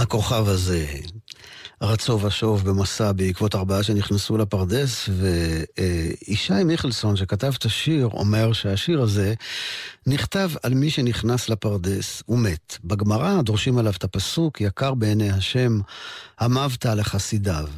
הכוכב 0.00 0.48
הזה 0.48 0.86
רצו 1.82 2.20
ושוב 2.22 2.70
במסע 2.70 3.12
בעקבות 3.12 3.54
ארבעה 3.54 3.82
שנכנסו 3.82 4.38
לפרדס, 4.38 5.08
וישי 5.08 6.64
מיכלסון 6.64 7.16
שכתב 7.16 7.52
את 7.58 7.64
השיר 7.64 8.08
אומר 8.12 8.52
שהשיר 8.52 9.02
הזה 9.02 9.34
נכתב 10.06 10.50
על 10.62 10.74
מי 10.74 10.90
שנכנס 10.90 11.48
לפרדס 11.48 12.22
ומת. 12.28 12.78
בגמרא 12.84 13.42
דורשים 13.42 13.78
עליו 13.78 13.92
את 13.96 14.04
הפסוק, 14.04 14.60
יקר 14.60 14.94
בעיני 14.94 15.30
השם, 15.30 15.80
המבת 16.38 16.86
לחסידיו. 16.86 17.68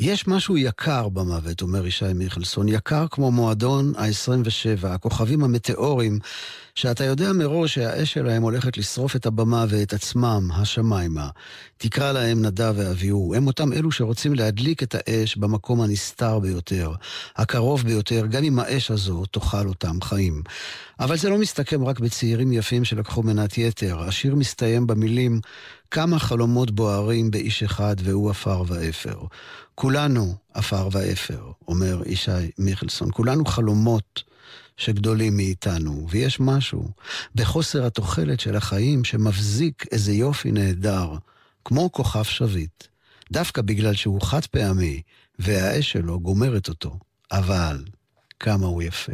יש 0.00 0.28
משהו 0.28 0.56
יקר 0.56 1.08
במוות, 1.08 1.62
אומר 1.62 1.86
ישי 1.86 2.12
מיכלסון, 2.14 2.68
יקר 2.68 3.06
כמו 3.10 3.30
מועדון 3.30 3.92
ה-27, 3.96 4.86
הכוכבים 4.88 5.44
המטאורים, 5.44 6.18
שאתה 6.74 7.04
יודע 7.04 7.32
מראש 7.32 7.74
שהאש 7.74 8.12
שלהם 8.12 8.42
הולכת 8.42 8.76
לשרוף 8.78 9.16
את 9.16 9.26
הבמה 9.26 9.64
ואת 9.68 9.92
עצמם, 9.92 10.48
השמיימה. 10.54 11.28
תקרא 11.78 12.12
להם 12.12 12.42
נדב 12.42 12.74
ואביהו, 12.76 13.34
הם 13.34 13.46
אותם 13.46 13.72
אלו 13.72 13.92
שרוצים 13.92 14.34
להדליק 14.34 14.82
את 14.82 14.94
האש 14.94 15.36
במקום 15.36 15.80
הנסתר 15.80 16.38
ביותר, 16.38 16.92
הקרוב 17.36 17.82
ביותר, 17.82 18.26
גם 18.26 18.44
אם 18.44 18.58
האש 18.58 18.90
הזו 18.90 19.24
תאכל 19.26 19.68
אותם 19.68 20.00
חיים. 20.02 20.42
אבל 21.00 21.16
זה 21.16 21.28
לא 21.28 21.38
מסתכם 21.38 21.84
רק 21.84 22.00
בצעירים 22.00 22.52
יפים 22.52 22.84
שלקחו 22.84 23.22
מנת 23.22 23.58
יתר, 23.58 24.02
השיר 24.02 24.34
מסתיים 24.34 24.86
במילים 24.86 25.40
כמה 25.90 26.18
חלומות 26.18 26.70
בוערים 26.70 27.30
באיש 27.30 27.62
אחד 27.62 27.96
והוא 28.02 28.30
עפר 28.30 28.62
ואפר. 28.66 29.18
כולנו 29.78 30.34
עפר 30.54 30.88
ואפר, 30.92 31.52
אומר 31.68 32.02
ישי 32.06 32.50
מיכלסון, 32.58 33.08
כולנו 33.12 33.44
חלומות 33.44 34.22
שגדולים 34.76 35.36
מאיתנו, 35.36 36.06
ויש 36.10 36.40
משהו 36.40 36.90
בחוסר 37.34 37.86
התוחלת 37.86 38.40
של 38.40 38.56
החיים 38.56 39.04
שמבזיק 39.04 39.84
איזה 39.92 40.12
יופי 40.12 40.52
נהדר, 40.52 41.14
כמו 41.64 41.92
כוכב 41.92 42.22
שביט, 42.22 42.84
דווקא 43.32 43.62
בגלל 43.62 43.94
שהוא 43.94 44.22
חד 44.22 44.46
פעמי 44.46 45.02
והאש 45.38 45.92
שלו 45.92 46.20
גומרת 46.20 46.68
אותו, 46.68 46.98
אבל 47.32 47.84
כמה 48.40 48.66
הוא 48.66 48.82
יפה. 48.82 49.12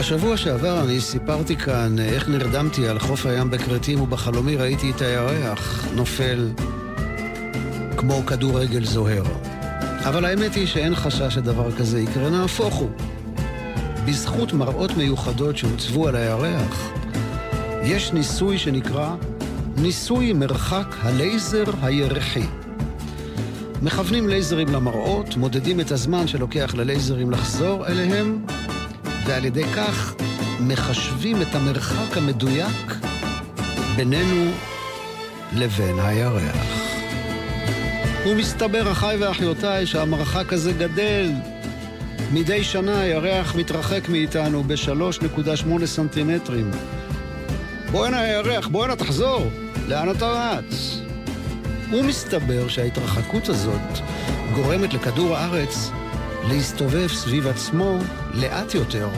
בשבוע 0.00 0.36
שעבר 0.36 0.84
אני 0.84 1.00
סיפרתי 1.00 1.56
כאן 1.56 1.98
איך 1.98 2.28
נרדמתי 2.28 2.88
על 2.88 2.98
חוף 2.98 3.26
הים 3.26 3.50
בכרתים 3.50 4.00
ובחלומי 4.00 4.56
ראיתי 4.56 4.90
את 4.90 5.00
הירח 5.00 5.88
נופל 5.94 6.48
כמו 7.96 8.26
כדורגל 8.26 8.84
זוהר. 8.84 9.22
אבל 10.04 10.24
האמת 10.24 10.54
היא 10.54 10.66
שאין 10.66 10.94
חשש 10.94 11.34
שדבר 11.34 11.72
כזה 11.72 12.00
יקרה, 12.00 12.30
נהפוך 12.30 12.74
הוא. 12.74 12.90
בזכות 14.06 14.52
מראות 14.52 14.96
מיוחדות 14.96 15.56
שהוצבו 15.56 16.08
על 16.08 16.16
הירח, 16.16 16.90
יש 17.82 18.12
ניסוי 18.12 18.58
שנקרא 18.58 19.14
ניסוי 19.76 20.32
מרחק 20.32 20.94
הלייזר 21.02 21.64
הירחי. 21.82 22.46
מכוונים 23.82 24.28
לייזרים 24.28 24.68
למראות, 24.68 25.36
מודדים 25.36 25.80
את 25.80 25.92
הזמן 25.92 26.26
שלוקח 26.26 26.74
ללייזרים 26.74 27.30
לחזור 27.30 27.86
אליהם, 27.86 28.44
ועל 29.30 29.44
ידי 29.44 29.64
כך 29.64 30.14
מחשבים 30.60 31.42
את 31.42 31.54
המרחק 31.54 32.16
המדויק 32.16 32.94
בינינו 33.96 34.50
לבין 35.52 35.98
הירח. 35.98 36.56
ומסתבר, 38.26 38.92
אחיי 38.92 39.16
ואחיותיי, 39.16 39.86
שהמרחק 39.86 40.52
הזה 40.52 40.72
גדל. 40.72 41.30
מדי 42.32 42.64
שנה 42.64 43.00
הירח 43.00 43.54
מתרחק 43.54 44.08
מאיתנו 44.08 44.64
ב-3.8 44.64 45.86
סנטימטרים. 45.86 46.70
בוא 47.90 48.06
הנה 48.06 48.20
הירח, 48.20 48.68
בוא 48.68 48.84
הנה 48.84 48.96
תחזור, 48.96 49.46
לאן 49.88 50.10
אתה 50.10 50.26
רץ? 50.26 51.00
ומסתבר 51.92 52.68
שההתרחקות 52.68 53.48
הזאת 53.48 53.98
גורמת 54.54 54.94
לכדור 54.94 55.36
הארץ 55.36 55.90
להסתובב 56.48 57.08
סביב 57.08 57.46
עצמו 57.46 57.98
לאט 58.34 58.74
יותר. 58.74 59.08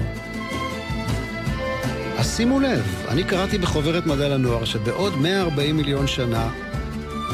אז 2.18 2.37
שימו 2.37 2.61
לב, 2.61 3.04
אני 3.08 3.24
קראתי 3.24 3.58
בחוברת 3.58 4.06
מדע 4.06 4.28
לנוער 4.28 4.64
שבעוד 4.64 5.16
140 5.16 5.76
מיליון 5.76 6.06
שנה, 6.06 6.48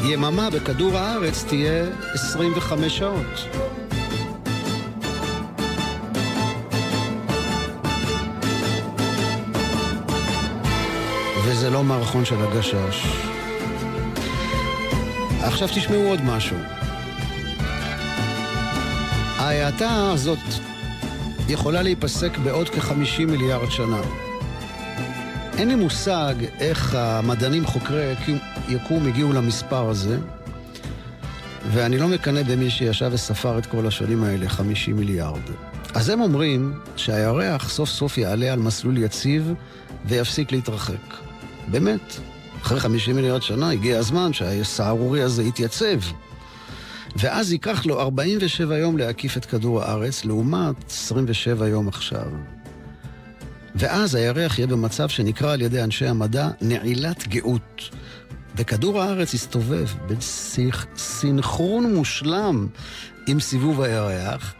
יממה 0.05 0.51
בכדור 0.51 0.96
הארץ 0.96 1.44
תהיה 1.44 1.85
25 2.14 2.98
שעות. 2.98 3.48
וזה 11.44 11.70
לא 11.70 11.85
מערכון 11.85 12.24
של 12.24 12.37
הגשש. 12.42 13.07
עכשיו 15.42 15.68
תשמעו 15.68 16.09
עוד 16.09 16.20
משהו. 16.24 16.57
ההאטה 19.49 20.11
הזאת 20.13 20.39
יכולה 21.49 21.83
להיפסק 21.83 22.39
בעוד 22.39 22.69
כ-50 22.69 23.27
מיליארד 23.29 23.71
שנה. 23.71 24.01
אין 25.59 25.69
לי 25.69 25.75
מושג 25.75 26.35
איך 26.59 26.95
המדענים 26.95 27.67
חוקרי 27.67 28.15
יקום 28.69 29.07
הגיעו 29.07 29.33
למספר 29.33 29.89
הזה, 29.89 30.19
ואני 31.73 31.99
לא 31.99 32.09
מקנא 32.09 32.43
במי 32.43 32.71
שישב 32.71 33.11
וספר 33.13 33.59
את 33.59 33.67
כל 33.67 33.87
השנים 33.87 34.25
האלה, 34.25 34.49
50 34.49 34.97
מיליארד. 34.97 35.41
אז 35.95 36.09
הם 36.09 36.21
אומרים 36.21 36.73
שהירח 36.97 37.69
סוף 37.69 37.89
סוף 37.89 38.19
יעלה 38.19 38.53
על 38.53 38.59
מסלול 38.59 38.99
יציב 38.99 39.53
ויפסיק 40.05 40.53
להתרחק. 40.53 41.15
באמת, 41.69 42.17
אחרי 42.63 42.81
50 42.81 43.17
מיליארד 43.17 43.43
שנה 43.43 43.71
הגיע 43.71 43.99
הזמן 43.99 44.33
שהסהרורי 44.33 45.23
הזה 45.23 45.43
יתייצב. 45.43 45.99
ואז 47.16 47.53
ייקח 47.53 47.87
לו 47.87 48.01
47 48.01 48.79
יום 48.79 48.99
להקיף 48.99 49.37
את 49.37 49.44
כדור 49.44 49.83
הארץ, 49.83 50.25
לעומת 50.25 50.90
27 50.90 51.68
יום 51.68 51.88
עכשיו. 51.88 52.27
ואז 53.75 54.14
הירח 54.14 54.59
יהיה 54.59 54.66
במצב 54.66 55.09
שנקרא 55.09 55.53
על 55.53 55.62
ידי 55.62 55.83
אנשי 55.83 56.07
המדע 56.07 56.49
נעילת 56.61 57.29
גאות. 57.29 57.90
וכדור 58.57 59.03
הארץ 59.03 59.35
יסתובב 59.35 59.88
בסינכרון 60.07 61.94
מושלם 61.94 62.66
עם 63.27 63.40
סיבוב 63.40 63.81
הירח, 63.81 64.55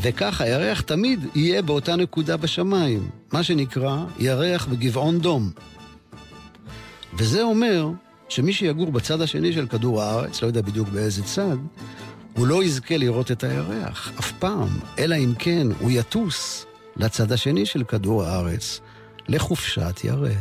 וכך 0.00 0.40
הירח 0.40 0.80
תמיד 0.80 1.26
יהיה 1.34 1.62
באותה 1.62 1.96
נקודה 1.96 2.36
בשמיים, 2.36 3.10
מה 3.32 3.42
שנקרא 3.42 4.04
ירח 4.18 4.66
בגבעון 4.66 5.18
דום. 5.18 5.50
וזה 7.14 7.42
אומר 7.42 7.88
שמי 8.28 8.52
שיגור 8.52 8.92
בצד 8.92 9.20
השני 9.20 9.52
של 9.52 9.66
כדור 9.66 10.02
הארץ, 10.02 10.42
לא 10.42 10.46
יודע 10.46 10.60
בדיוק 10.60 10.88
באיזה 10.88 11.22
צד, 11.22 11.56
הוא 12.36 12.46
לא 12.46 12.64
יזכה 12.64 12.96
לראות 12.96 13.30
את 13.30 13.44
הירח, 13.44 14.12
אף 14.18 14.32
פעם, 14.32 14.68
אלא 14.98 15.16
אם 15.16 15.32
כן 15.38 15.66
הוא 15.80 15.90
יטוס 15.90 16.66
לצד 16.96 17.32
השני 17.32 17.66
של 17.66 17.84
כדור 17.84 18.24
הארץ, 18.24 18.80
לחופשת 19.28 20.04
ירח. 20.04 20.34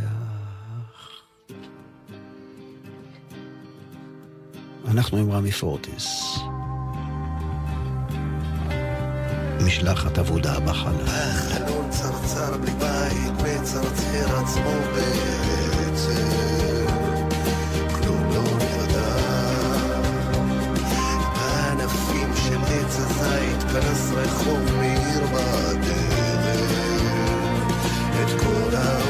אנחנו 4.87 5.17
עם 5.17 5.31
רמי 5.31 5.51
פורטיס. 5.51 6.37
משלחת 9.65 10.17
עבודה 10.17 10.59
בחלל. 10.59 11.07
החלון 11.07 11.89
צרצר 11.89 12.57
בלי 12.57 13.31
מצרצר 13.43 14.37
עצמו 14.37 14.71
בעצם. 14.95 16.56
פרס 23.81 24.11
רחוב 24.11 24.59
מאיר 24.79 25.25
בדרך. 25.33 26.71
את 28.23 28.41
כל 28.41 28.75
העולם. 28.75 29.06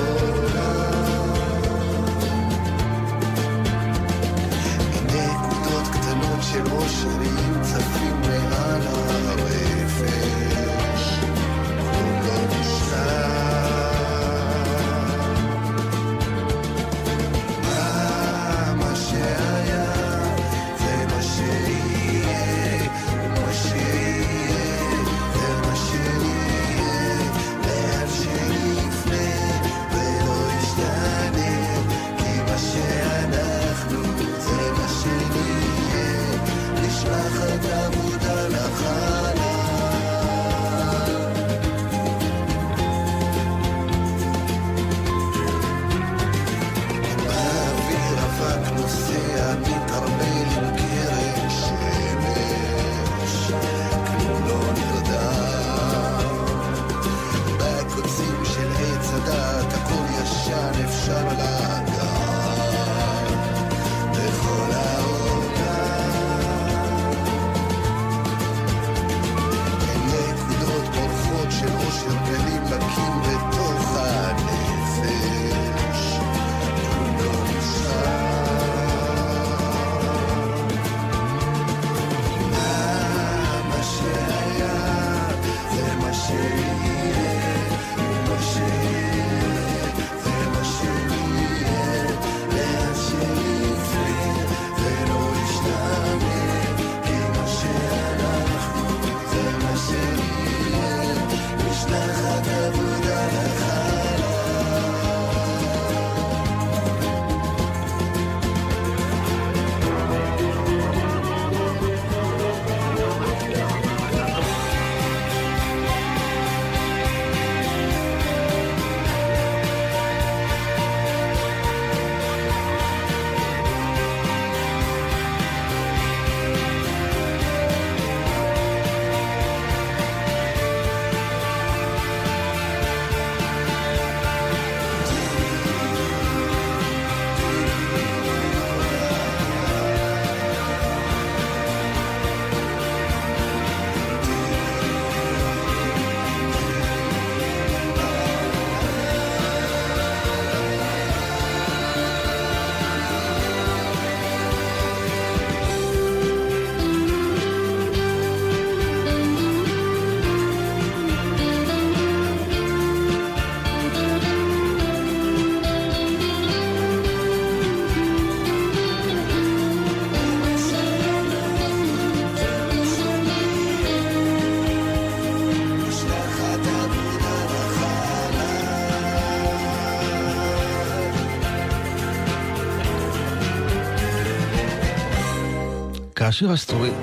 כאשר 186.38 186.54
אסטרואיד... 186.54 186.94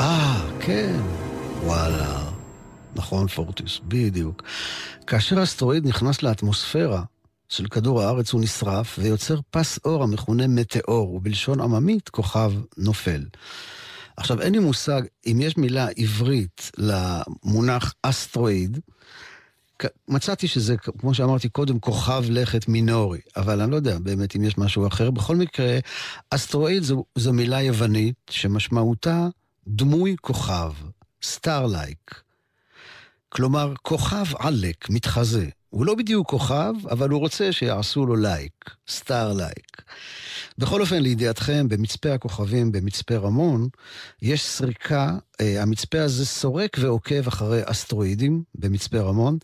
אה, 0.00 0.50
כן, 0.60 1.00
וואלה. 1.62 2.30
נכון, 2.94 3.26
פורטיס, 3.26 3.80
בדיוק. 3.88 4.42
כאשר 5.06 5.42
אסטרואיד 5.42 5.86
נכנס 5.86 6.22
לאטמוספירה 6.22 7.02
של 7.48 7.66
כדור 7.66 8.02
הארץ, 8.02 8.32
הוא 8.32 8.40
נשרף 8.40 8.98
ויוצר 8.98 9.40
פס 9.50 9.78
אור 9.84 10.02
המכונה 10.02 10.46
מטאור, 10.46 11.14
ובלשון 11.14 11.60
עממית, 11.60 12.08
כוכב 12.08 12.52
נופל. 12.76 13.24
עכשיו, 14.16 14.40
אין 14.40 14.52
לי 14.52 14.58
מושג 14.58 15.02
אם 15.26 15.38
יש 15.40 15.56
מילה 15.56 15.88
עברית 15.96 16.70
למונח 16.78 17.94
אסטרואיד, 18.02 18.78
מצאתי 20.08 20.48
שזה, 20.48 20.76
כמו 20.76 21.14
שאמרתי 21.14 21.48
קודם, 21.48 21.78
כוכב 21.78 22.24
לכת 22.28 22.68
מינורי, 22.68 23.20
אבל 23.36 23.60
אני 23.60 23.70
לא 23.70 23.76
יודע 23.76 23.98
באמת 23.98 24.36
אם 24.36 24.44
יש 24.44 24.58
משהו 24.58 24.86
אחר. 24.86 25.10
בכל 25.10 25.36
מקרה, 25.36 25.78
אסטרואיד 26.30 26.82
זו, 26.82 27.04
זו 27.14 27.32
מילה 27.32 27.62
יוונית 27.62 28.14
שמשמעותה 28.30 29.28
דמוי 29.66 30.16
כוכב, 30.20 30.72
starlike. 31.22 32.29
כלומר, 33.32 33.72
כוכב 33.82 34.24
עלק, 34.38 34.90
מתחזה. 34.90 35.46
הוא 35.70 35.86
לא 35.86 35.94
בדיוק 35.94 36.28
כוכב, 36.28 36.72
אבל 36.90 37.10
הוא 37.10 37.20
רוצה 37.20 37.52
שיעשו 37.52 38.06
לו 38.06 38.16
לייק, 38.16 38.70
star 38.88 39.32
like. 39.32 39.82
בכל 40.58 40.80
אופן, 40.80 41.02
לידיעתכם, 41.02 41.68
במצפה 41.68 42.12
הכוכבים 42.14 42.72
במצפה 42.72 43.16
רמון, 43.16 43.68
יש 44.22 44.46
סריקה, 44.46 45.16
אה, 45.40 45.62
המצפה 45.62 46.02
הזה 46.02 46.26
סורק 46.26 46.76
ועוקב 46.80 47.28
אחרי 47.28 47.60
אסטרואידים 47.64 48.42
במצפה 48.54 49.00
רמון, 49.00 49.38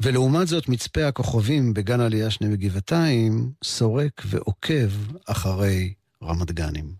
ולעומת 0.00 0.48
זאת, 0.48 0.68
מצפה 0.68 1.06
הכוכבים 1.06 1.74
בגן 1.74 2.00
עלייה 2.00 2.30
שני 2.30 2.48
בגבעתיים, 2.48 3.50
סורק 3.64 4.22
ועוקב 4.26 4.90
אחרי 5.26 5.92
רמת 6.22 6.52
גנים. 6.52 6.92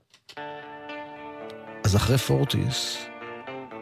אז 1.85 1.97
אחרי 1.97 2.19
פורטיס, 2.19 2.97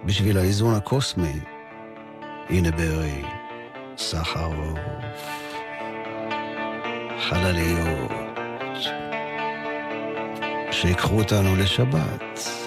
בשביל 0.07 0.39
האיזון 0.39 0.75
הקוסמי, 0.75 1.56
הנה 2.51 2.71
ברי, 2.71 3.23
סחרוף, 3.97 4.79
חלליות, 7.29 8.13
שיקחו 10.71 11.19
אותנו 11.19 11.57
לשבת. 11.57 12.66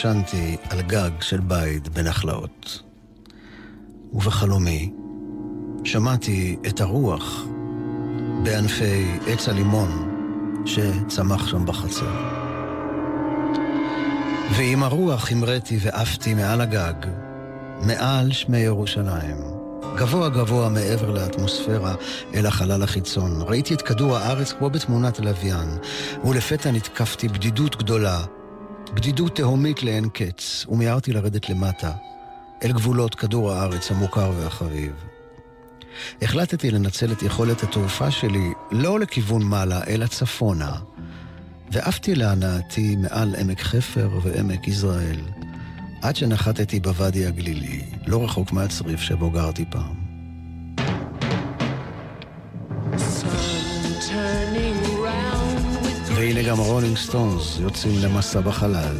ישנתי 0.00 0.56
על 0.70 0.82
גג 0.82 1.10
של 1.20 1.40
בית 1.40 1.88
בנחלאות, 1.88 2.82
ובחלומי 4.12 4.92
שמעתי 5.84 6.56
את 6.68 6.80
הרוח 6.80 7.44
בענפי 8.42 9.18
עץ 9.26 9.48
הלימון 9.48 10.10
שצמח 10.66 11.46
שם 11.46 11.66
בחצר. 11.66 12.12
ועם 14.56 14.82
הרוח 14.82 15.32
המראתי 15.32 15.78
ועפתי 15.80 16.34
מעל 16.34 16.60
הגג, 16.60 17.06
מעל 17.82 18.32
שמי 18.32 18.58
ירושלים. 18.58 19.36
גבוה 19.96 20.28
גבוה 20.28 20.68
מעבר 20.68 21.10
לאטמוספירה 21.10 21.94
אל 22.34 22.46
החלל 22.46 22.82
החיצון. 22.82 23.42
ראיתי 23.46 23.74
את 23.74 23.82
כדור 23.82 24.16
הארץ 24.16 24.52
כמו 24.52 24.70
בתמונת 24.70 25.20
לוויין, 25.20 25.78
ולפתע 26.24 26.70
נתקפתי 26.70 27.28
בדידות 27.28 27.76
גדולה, 27.76 28.24
בדידות 28.94 29.36
תהומית 29.36 29.82
לאין 29.82 30.08
קץ, 30.08 30.66
ומיהרתי 30.68 31.12
לרדת 31.12 31.48
למטה, 31.48 31.92
אל 32.64 32.72
גבולות 32.72 33.14
כדור 33.14 33.52
הארץ 33.52 33.90
המוכר 33.90 34.32
והחביב. 34.36 34.92
החלטתי 36.22 36.70
לנצל 36.70 37.12
את 37.12 37.22
יכולת 37.22 37.62
התעופה 37.62 38.10
שלי 38.10 38.52
לא 38.70 39.00
לכיוון 39.00 39.42
מעלה, 39.42 39.80
אלא 39.86 40.06
צפונה, 40.06 40.72
ועפתי 41.70 42.14
להנאתי 42.14 42.96
מעל 42.96 43.34
עמק 43.36 43.60
חפר 43.60 44.10
ועמק 44.22 44.68
יזרעאל, 44.68 45.20
עד 46.02 46.16
שנחתתי 46.16 46.80
בוואדי 46.80 47.26
הגלילי, 47.26 47.82
לא 48.06 48.24
רחוק 48.24 48.52
מהצריף 48.52 49.00
שבו 49.00 49.30
גרתי 49.30 49.64
פעם. 49.70 49.99
והנה 56.20 56.42
גם 56.42 56.58
Rolling 56.58 56.96
Stones 56.96 57.58
יוצאים 57.60 57.94
למסע 58.02 58.40
בחלל. 58.40 58.96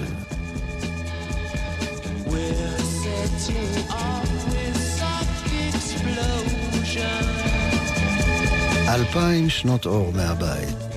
אלפיים 8.88 9.48
שנות 9.50 9.86
אור 9.86 10.12
מהבית. 10.12 10.89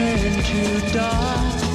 turn 0.00 0.42
to 0.42 0.92
dust. 0.92 1.69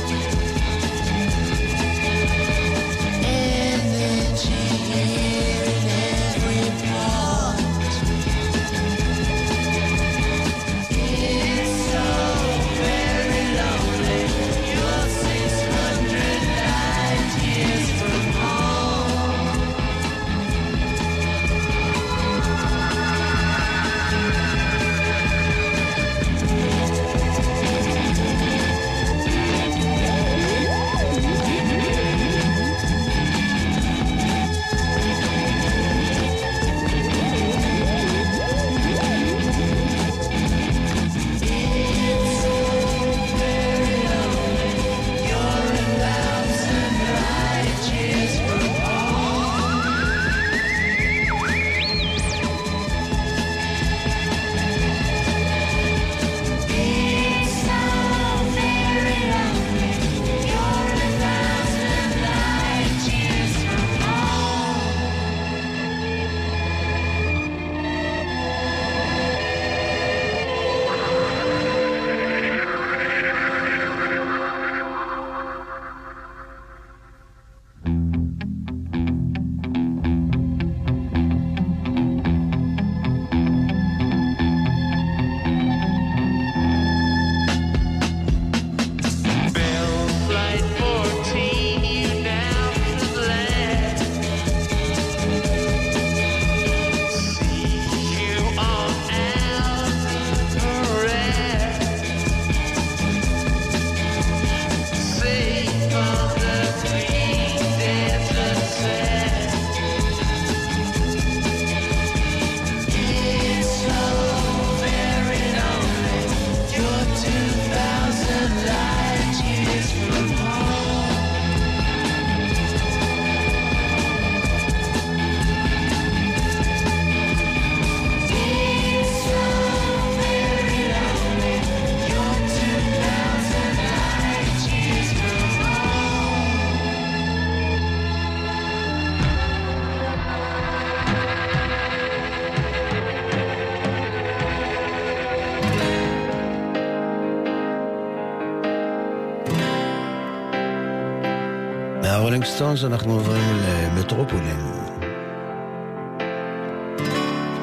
סטונס 152.56 152.84
אנחנו 152.84 153.14
עוברים 153.14 153.58
למטרופולין. 153.68 154.60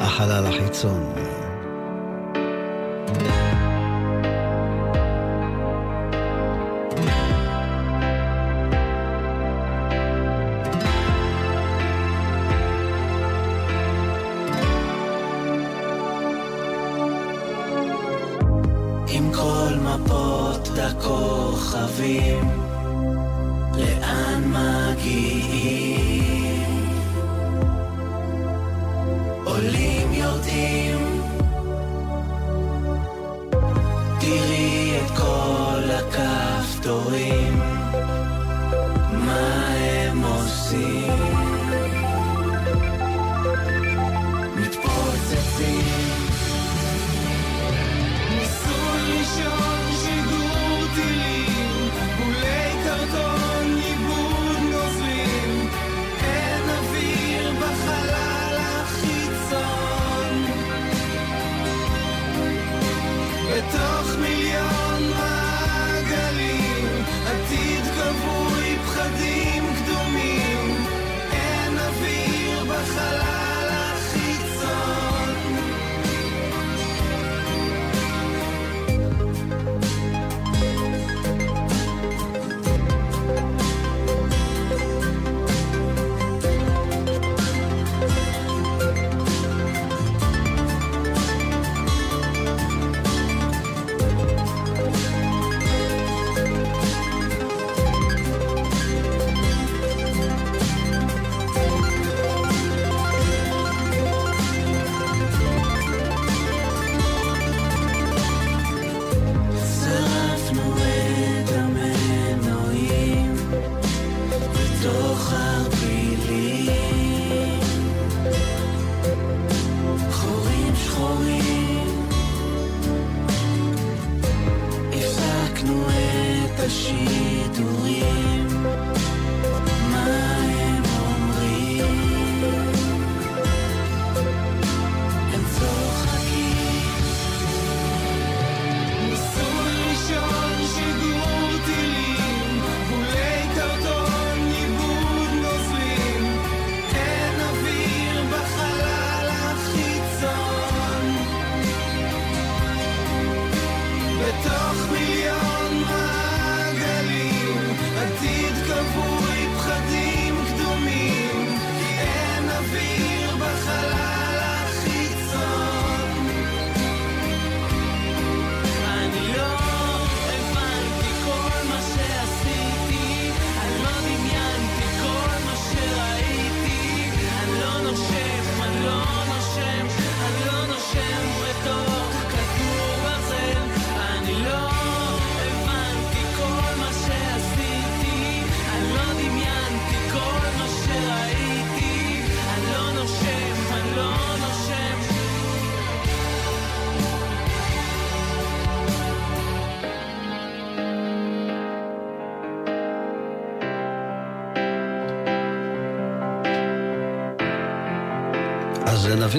החלל 0.01 0.47
החיצון. 0.47 1.12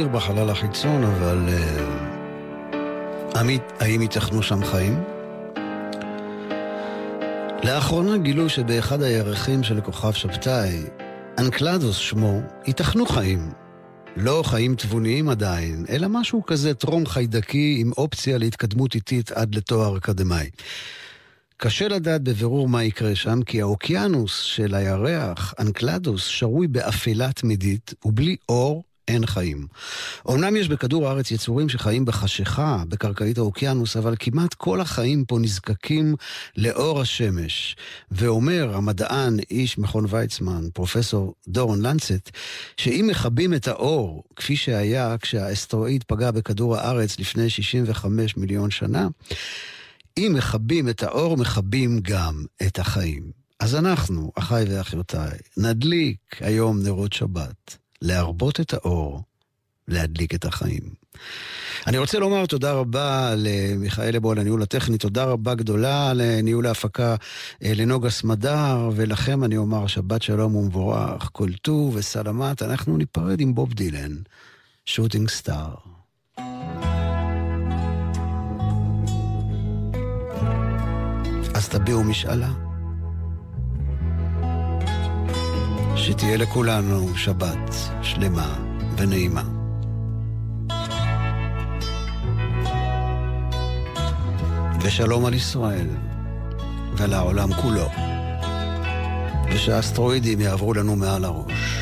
נביר 0.03 0.15
בחלל 0.15 0.49
החיצון, 0.49 1.03
אבל... 1.03 1.49
Uh, 1.49 3.37
עמית, 3.37 3.61
האם 3.79 4.01
ייתכנו 4.01 4.43
שם 4.43 4.65
חיים? 4.65 5.03
לאחרונה 7.63 8.17
גילו 8.17 8.49
שבאחד 8.49 9.01
הירחים 9.01 9.63
של 9.63 9.81
כוכב 9.81 10.11
שבתאי, 10.11 10.83
אנקלדוס 11.39 11.97
שמו, 11.97 12.41
ייתכנו 12.67 13.05
חיים. 13.05 13.51
לא 14.15 14.43
חיים 14.45 14.75
תבוניים 14.75 15.29
עדיין, 15.29 15.85
אלא 15.89 16.07
משהו 16.09 16.45
כזה 16.45 16.73
טרום 16.73 17.05
חיידקי 17.05 17.77
עם 17.79 17.91
אופציה 17.97 18.37
להתקדמות 18.37 18.95
איטית 18.95 19.31
עד 19.31 19.55
לתואר 19.55 19.97
אקדמאי. 19.97 20.49
קשה 21.57 21.87
לדעת 21.87 22.21
בבירור 22.21 22.69
מה 22.69 22.83
יקרה 22.83 23.15
שם, 23.15 23.43
כי 23.43 23.61
האוקיינוס 23.61 24.39
של 24.39 24.75
הירח, 24.75 25.53
אנקלדוס, 25.59 26.25
שרוי 26.25 26.67
באפלה 26.67 27.31
תמידית 27.31 27.93
ובלי 28.05 28.35
אור 28.49 28.83
אין 29.07 29.25
חיים. 29.25 29.67
אמנם 30.29 30.55
יש 30.55 30.69
בכדור 30.69 31.07
הארץ 31.07 31.31
יצורים 31.31 31.69
שחיים 31.69 32.05
בחשיכה, 32.05 32.83
בקרקעית 32.87 33.37
האוקיינוס, 33.37 33.97
אבל 33.97 34.15
כמעט 34.19 34.53
כל 34.53 34.81
החיים 34.81 35.25
פה 35.25 35.39
נזקקים 35.39 36.15
לאור 36.57 37.01
השמש. 37.01 37.75
ואומר 38.11 38.75
המדען, 38.75 39.37
איש 39.51 39.77
מכון 39.77 40.05
ויצמן, 40.09 40.63
פרופסור 40.73 41.33
דורון 41.47 41.81
לנצט, 41.81 42.29
שאם 42.77 43.07
מכבים 43.09 43.53
את 43.53 43.67
האור, 43.67 44.23
כפי 44.35 44.55
שהיה 44.55 45.15
כשהאסטרואיד 45.21 46.03
פגע 46.07 46.31
בכדור 46.31 46.77
הארץ 46.77 47.19
לפני 47.19 47.49
65 47.49 48.37
מיליון 48.37 48.71
שנה, 48.71 49.07
אם 50.17 50.31
מכבים 50.35 50.89
את 50.89 51.03
האור, 51.03 51.37
מכבים 51.37 51.99
גם 52.01 52.45
את 52.67 52.79
החיים. 52.79 53.31
אז 53.59 53.75
אנחנו, 53.75 54.31
אחיי 54.35 54.65
ואחיותיי, 54.69 55.37
נדליק 55.57 56.19
היום 56.39 56.83
נרות 56.83 57.13
שבת. 57.13 57.82
להרבות 58.03 58.59
את 58.59 58.73
האור, 58.73 59.21
להדליק 59.87 60.35
את 60.35 60.45
החיים. 60.45 61.03
אני 61.87 61.97
רוצה 61.97 62.19
לומר 62.19 62.45
תודה 62.45 62.71
רבה 62.71 63.33
למיכאל 63.37 64.15
אבו 64.15 64.31
על 64.31 64.39
הניהול 64.39 64.61
הטכני, 64.61 64.97
תודה 64.97 65.23
רבה 65.23 65.55
גדולה 65.55 66.13
לניהול 66.13 66.67
ההפקה 66.67 67.15
אה, 67.63 67.73
לנוגה 67.75 68.09
סמדר, 68.09 68.89
ולכם 68.95 69.43
אני 69.43 69.57
אומר 69.57 69.87
שבת 69.87 70.21
שלום 70.21 70.55
ומבורך, 70.55 71.29
כל 71.31 71.49
טוב 71.61 71.95
וסלמת, 71.95 72.61
אנחנו 72.61 72.97
ניפרד 72.97 73.41
עם 73.41 73.55
בוב 73.55 73.73
דילן, 73.73 74.15
שוטינג 74.85 75.29
סטאר. 75.29 75.73
אז 81.55 81.69
תביעו 81.69 82.03
משאלה. 82.03 82.72
שתהיה 86.05 86.37
לכולנו 86.37 87.17
שבת 87.17 87.75
שלמה 88.01 88.55
ונעימה. 88.97 89.43
ושלום 94.81 95.25
על 95.25 95.33
ישראל 95.33 95.87
ועל 96.97 97.13
העולם 97.13 97.53
כולו, 97.53 97.89
ושהאסטרואידים 99.51 100.41
יעברו 100.41 100.73
לנו 100.73 100.95
מעל 100.95 101.25
הראש. 101.25 101.79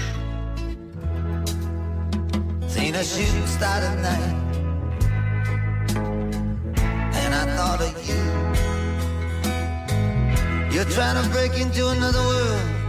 You're 10.73 10.91
trying 10.97 11.17
to 11.21 11.25
break 11.35 11.53
into 11.63 11.83
another 11.95 12.23
world 12.31 12.80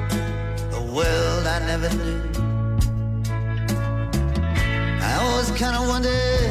world 0.92 1.46
I 1.46 1.58
never 1.66 1.88
knew. 1.96 2.20
I 5.00 5.14
always 5.22 5.50
kind 5.52 5.74
of 5.76 5.88
wondered 5.88 6.50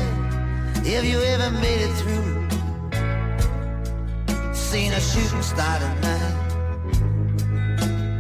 if 0.84 1.06
you 1.06 1.22
ever 1.22 1.52
made 1.52 1.82
it 1.88 1.94
through. 2.02 2.30
Seen 4.54 4.94
a 4.94 5.00
shooting 5.00 5.44
star 5.44 5.78
tonight, 5.80 6.36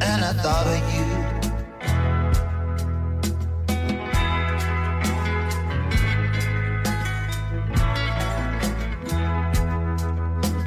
and 0.09 0.23
I 0.23 0.33
thought 0.43 0.67
of 0.67 0.79
you. 0.93 1.07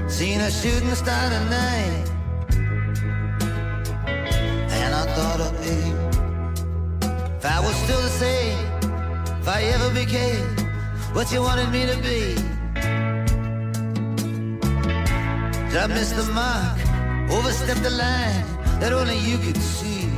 Seen 0.08 0.40
a 0.40 0.50
shooting 0.50 0.94
star 0.94 1.30
tonight 1.30 2.13
If 7.43 7.45
I 7.45 7.59
was 7.65 7.75
still 7.83 8.01
the 8.09 8.15
same, 8.25 8.59
if 9.41 9.47
I 9.47 9.61
ever 9.75 9.89
became 9.93 10.47
what 11.15 11.31
you 11.33 11.41
wanted 11.41 11.69
me 11.75 11.81
to 11.91 11.97
be. 12.07 12.21
Did 15.69 15.77
I 15.85 15.87
miss 15.87 16.11
the 16.19 16.25
mark, 16.33 16.77
overstep 17.37 17.77
the 17.87 17.93
line 18.03 18.43
that 18.79 18.91
only 18.99 19.19
you 19.29 19.37
could 19.45 19.61
see? 19.75 20.09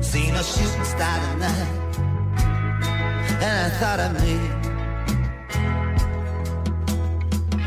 Seen 0.00 0.34
a 0.34 0.44
shooting 0.52 0.86
star 0.94 1.16
tonight, 1.26 1.72
and 3.46 3.54
I 3.66 3.70
thought 3.80 4.00
of 4.06 4.10
me. 4.22 4.34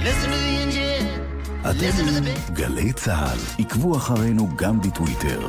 Listen 0.06 0.30
to 0.34 0.40
the 0.48 0.56
engine. 0.64 1.26
אתם 1.70 2.54
גלי 2.54 2.94
צה"ל, 2.94 3.40
עקבו 3.60 3.98
אחרינו 3.98 4.50
גם 4.56 4.82
בטוויטר. 4.82 5.48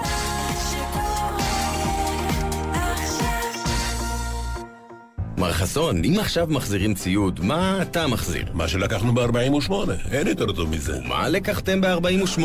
מר 5.42 5.52
חסון, 5.52 6.06
אם 6.06 6.20
עכשיו 6.20 6.48
מחזירים 6.50 6.94
ציוד, 6.94 7.40
מה 7.44 7.82
אתה 7.82 8.08
מחזיר? 8.08 8.46
מה 8.54 8.68
שלקחנו 8.68 9.14
ב-48, 9.14 9.72
אין 10.12 10.28
יותר 10.28 10.52
טוב 10.52 10.70
מזה. 10.70 11.00
מה 11.06 11.30
לקחתם 11.30 11.82
ב-48? 11.82 12.42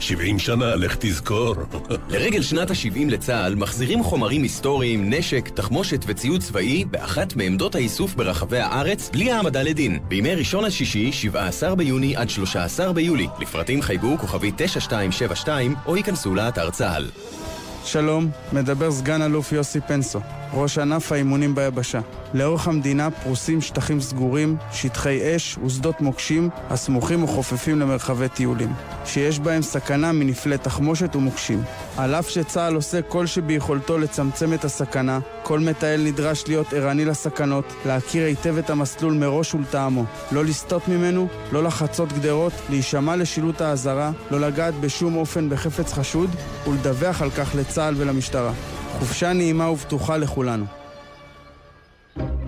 70 0.00 0.38
שנה, 0.38 0.74
לך 0.74 0.96
תזכור. 1.00 1.54
לרגל 2.12 2.42
שנת 2.42 2.70
ה-70 2.70 3.10
לצה"ל, 3.10 3.54
מחזירים 3.54 4.02
חומרים 4.02 4.42
היסטוריים, 4.42 5.10
נשק, 5.14 5.48
תחמושת 5.48 6.04
וציוד 6.06 6.40
צבאי 6.40 6.84
באחת 6.84 7.36
מעמדות 7.36 7.74
האיסוף 7.74 8.14
ברחבי 8.14 8.58
הארץ, 8.58 9.10
בלי 9.12 9.32
העמדה 9.32 9.62
לדין. 9.62 9.98
בימי 10.08 10.34
ראשון 10.34 10.64
עד 10.64 10.70
שישי, 10.70 11.12
17 11.12 11.74
ביוני 11.74 12.16
עד 12.16 12.30
13 12.30 12.92
ביולי. 12.92 13.26
לפרטים 13.40 13.82
חייגו 13.82 14.18
כוכבי 14.18 14.52
9272 14.56 15.74
או 15.86 15.96
ייכנסו 15.96 16.34
לאתר 16.34 16.70
צה"ל. 16.70 17.06
שלום, 17.84 18.30
מדבר 18.52 18.92
סגן 18.92 19.22
אלוף 19.22 19.52
יוסי 19.52 19.80
פנסו, 19.80 20.20
ראש 20.52 20.78
ענף 20.78 21.12
האימונים 21.12 21.54
ביבשה. 21.54 22.00
לאורך 22.34 22.68
המדינה 22.68 23.10
פרוסים 23.10 23.60
שטחים 23.60 24.00
סגורים, 24.00 24.56
שטחי 24.72 25.36
אש 25.36 25.58
ושדות 25.58 26.00
מוקשים 26.00 26.50
הסמוכים 26.70 27.24
וחופפים 27.24 27.80
למרחבי 27.80 28.28
טיולים, 28.28 28.72
שיש 29.04 29.38
בהם 29.38 29.62
סכנה 29.62 30.12
מנפלי 30.12 30.58
תחמושת 30.58 31.16
ומוקשים. 31.16 31.62
על 31.96 32.14
אף 32.14 32.28
שצה"ל 32.28 32.74
עושה 32.74 33.02
כל 33.02 33.26
שביכולתו 33.26 33.98
לצמצם 33.98 34.52
את 34.52 34.64
הסכנה, 34.64 35.18
כל 35.52 35.60
מטייל 35.60 36.00
נדרש 36.04 36.44
להיות 36.48 36.72
ערני 36.72 37.04
לסכנות, 37.04 37.64
להכיר 37.86 38.26
היטב 38.26 38.58
את 38.58 38.70
המסלול 38.70 39.12
מראש 39.12 39.54
ולטעמו, 39.54 40.04
לא 40.32 40.44
לסטות 40.44 40.88
ממנו, 40.88 41.28
לא 41.52 41.62
לחצות 41.62 42.12
גדרות, 42.12 42.52
להישמע 42.70 43.16
לשילוט 43.16 43.60
האזהרה, 43.60 44.10
לא 44.30 44.40
לגעת 44.40 44.74
בשום 44.74 45.16
אופן 45.16 45.48
בחפץ 45.48 45.92
חשוד, 45.92 46.30
ולדווח 46.66 47.22
על 47.22 47.30
כך 47.30 47.54
לצה"ל 47.58 47.94
ולמשטרה. 47.96 48.52
חופשה 48.98 49.32
נעימה 49.32 49.70
ובטוחה 49.70 50.16
לכולנו. 50.16 50.64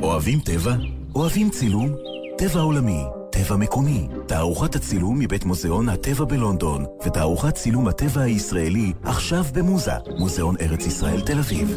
אוהבים 0.03 0.41
טבע? 0.41 0.75
אוהבים 1.15 1.51
צילום? 1.51 1.95
טבע 2.39 2.61
עולמי, 2.61 3.05
טבע 3.33 3.57
מקומי, 3.57 4.09
תערוכת 4.27 4.75
הצילום 4.75 5.19
מבית 5.19 5.45
מוזיאון 5.45 5.89
הטבע 5.89 6.25
בלונדון, 6.25 6.85
ותערוכת 7.07 7.55
צילום 7.55 7.89
הטבע 7.89 8.21
הישראלי 8.21 8.93
עכשיו 9.03 9.45
במוזה, 9.55 9.95
מוזיאון 10.19 10.57
ארץ 10.61 10.87
ישראל 10.87 11.21
תל 11.21 11.39
אביב. 11.39 11.77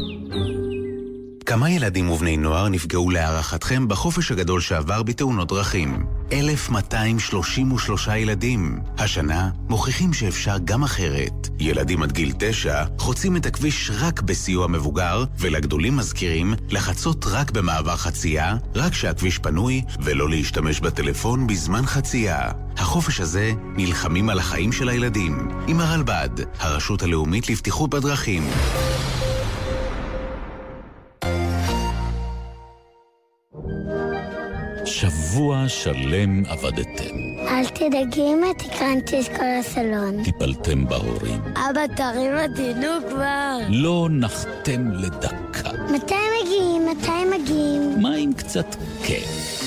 כמה 1.48 1.70
ילדים 1.70 2.10
ובני 2.10 2.38
נוער 2.38 2.70
נפגעו 2.70 3.10
להערכתכם 3.10 3.88
בחופש 3.88 4.32
הגדול 4.32 4.62
שעבר 4.62 5.04
בתאונות 5.04 5.48
דרכים? 5.48 6.06
1,233 6.32 8.08
ילדים. 8.08 8.80
השנה 8.98 9.50
מוכיחים 9.70 10.14
שאפשר 10.14 10.56
גם 10.66 10.84
אחרת. 10.84 11.50
ילדים 11.60 12.04
עד 12.04 12.12
גיל 12.12 12.34
9 12.40 12.84
חוצים 12.98 13.38
את 13.38 13.46
הכביש 13.46 13.92
רק 14.00 14.22
בסיוע 14.22 14.68
מבוגר, 14.68 15.24
ולגדולים 15.40 15.96
מזכירים 15.96 16.54
לחצות 16.70 17.26
רק 17.28 17.52
במעבר 17.52 17.96
חצייה, 17.96 18.56
רק 18.76 18.92
כשהכביש 18.92 19.38
פנוי, 19.38 19.82
ולא 20.00 20.30
להשתמש 20.30 20.80
בטלפון 20.80 21.48
בזמן 21.48 21.86
חצייה. 21.86 22.52
החופש 22.78 23.20
הזה 23.20 23.52
נלחמים 23.76 24.30
על 24.30 24.40
החיים 24.40 24.72
של 24.72 24.90
הילדים. 24.90 25.50
עם 25.68 25.80
הרלב"ד, 25.80 26.30
הרשות 26.60 27.04
הלאומית 27.04 27.50
לבטיחות 27.50 27.90
בדרכים. 27.90 28.44
שבוע 35.38 35.70
שלם 35.70 36.44
עבדתם. 36.46 37.16
אל 37.48 37.66
תדאגי 37.66 38.22
אמא, 38.22 38.48
תקרנתי 38.58 39.20
את 39.20 39.28
כל 39.28 39.46
הסלון. 39.60 40.24
טיפלתם 40.24 40.86
בהורים. 40.86 41.42
אבא, 41.42 41.88
תרים 41.96 42.32
אותנו 42.38 43.10
כבר. 43.10 43.58
לא 43.70 44.08
נחתם 44.12 44.92
לדקה. 44.92 45.70
מתי 45.94 46.16
מגיעים? 46.42 46.82
מתי 46.92 47.40
מגיעים? 47.42 48.02
מה 48.02 48.16
עם 48.16 48.34
קצת 48.34 48.76
כיף? 49.04 49.64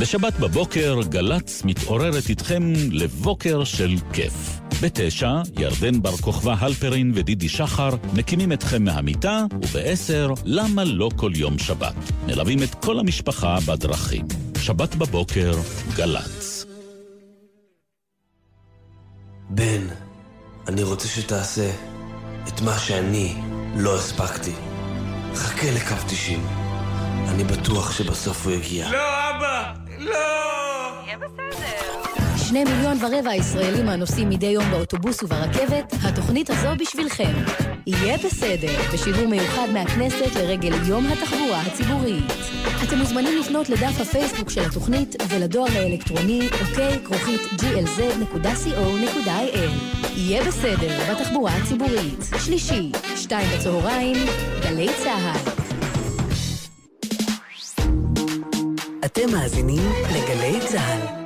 בשבת 0.00 0.32
בבוקר 0.38 1.00
גל"צ 1.08 1.62
מתעוררת 1.64 2.28
איתכם 2.28 2.72
לבוקר 2.90 3.64
של 3.64 3.94
כיף. 4.12 4.60
בתשע, 4.82 5.42
ירדן 5.58 6.02
בר 6.02 6.16
כוכבא 6.16 6.54
הלפרין 6.58 7.12
ודידי 7.14 7.48
שחר 7.48 7.90
מקימים 8.14 8.52
אתכם 8.52 8.84
מהמיטה, 8.84 9.44
ובעשר, 9.52 10.32
למה 10.44 10.84
לא 10.84 11.10
כל 11.16 11.32
יום 11.34 11.58
שבת? 11.58 11.94
מלווים 12.26 12.62
את 12.62 12.74
כל 12.74 12.98
המשפחה 12.98 13.58
בדרכים. 13.66 14.43
שבת 14.66 14.94
בבוקר, 14.94 15.52
גל"צ. 15.96 16.64
בן, 19.50 19.86
אני 20.68 20.82
רוצה 20.82 21.08
שתעשה 21.08 21.70
את 22.48 22.60
מה 22.60 22.78
שאני 22.78 23.36
לא 23.76 23.96
הספקתי. 23.96 24.52
חכה 25.34 25.66
לקו 25.70 25.94
90. 26.08 26.46
אני 27.28 27.44
בטוח 27.44 27.92
שבסוף 27.92 28.46
הוא 28.46 28.52
יגיע. 28.52 28.90
לא, 28.90 29.30
אבא! 29.30 29.72
לא! 29.98 30.10
יהיה 31.06 31.18
בסדר. 31.18 32.13
שני 32.48 32.64
מיליון 32.64 32.96
ורבע 33.00 33.34
ישראלים 33.34 33.88
הנוסעים 33.88 34.28
מדי 34.28 34.46
יום 34.46 34.70
באוטובוס 34.70 35.22
וברכבת, 35.22 35.92
התוכנית 36.02 36.50
הזו 36.50 36.68
בשבילכם. 36.78 37.32
יהיה 37.86 38.18
בסדר, 38.18 38.72
בשידור 38.94 39.26
מיוחד 39.26 39.68
מהכנסת 39.72 40.36
לרגל 40.36 40.72
יום 40.88 41.06
התחבורה 41.06 41.60
הציבורית. 41.60 42.24
אתם 42.84 42.98
מוזמנים 42.98 43.38
לפנות 43.38 43.68
לדף 43.68 44.00
הפייסבוק 44.00 44.50
של 44.50 44.60
התוכנית 44.60 45.16
ולדואר 45.28 45.72
האלקטרוני 45.72 46.48
אוקיי 46.68 46.98
כרוכית 47.04 47.40
glz.co.il. 47.60 49.28
יהיה 50.16 50.44
בסדר 50.44 51.12
בתחבורה 51.12 51.52
הציבורית. 51.56 52.24
שלישי, 52.44 52.92
שתיים 53.16 53.48
בצהריים, 53.58 54.16
גלי 54.62 54.88
צה"ל. 55.02 55.50
אתם 59.04 59.32
מאזינים 59.32 59.92
לגלי 60.10 60.60
צה"ל. 60.68 61.23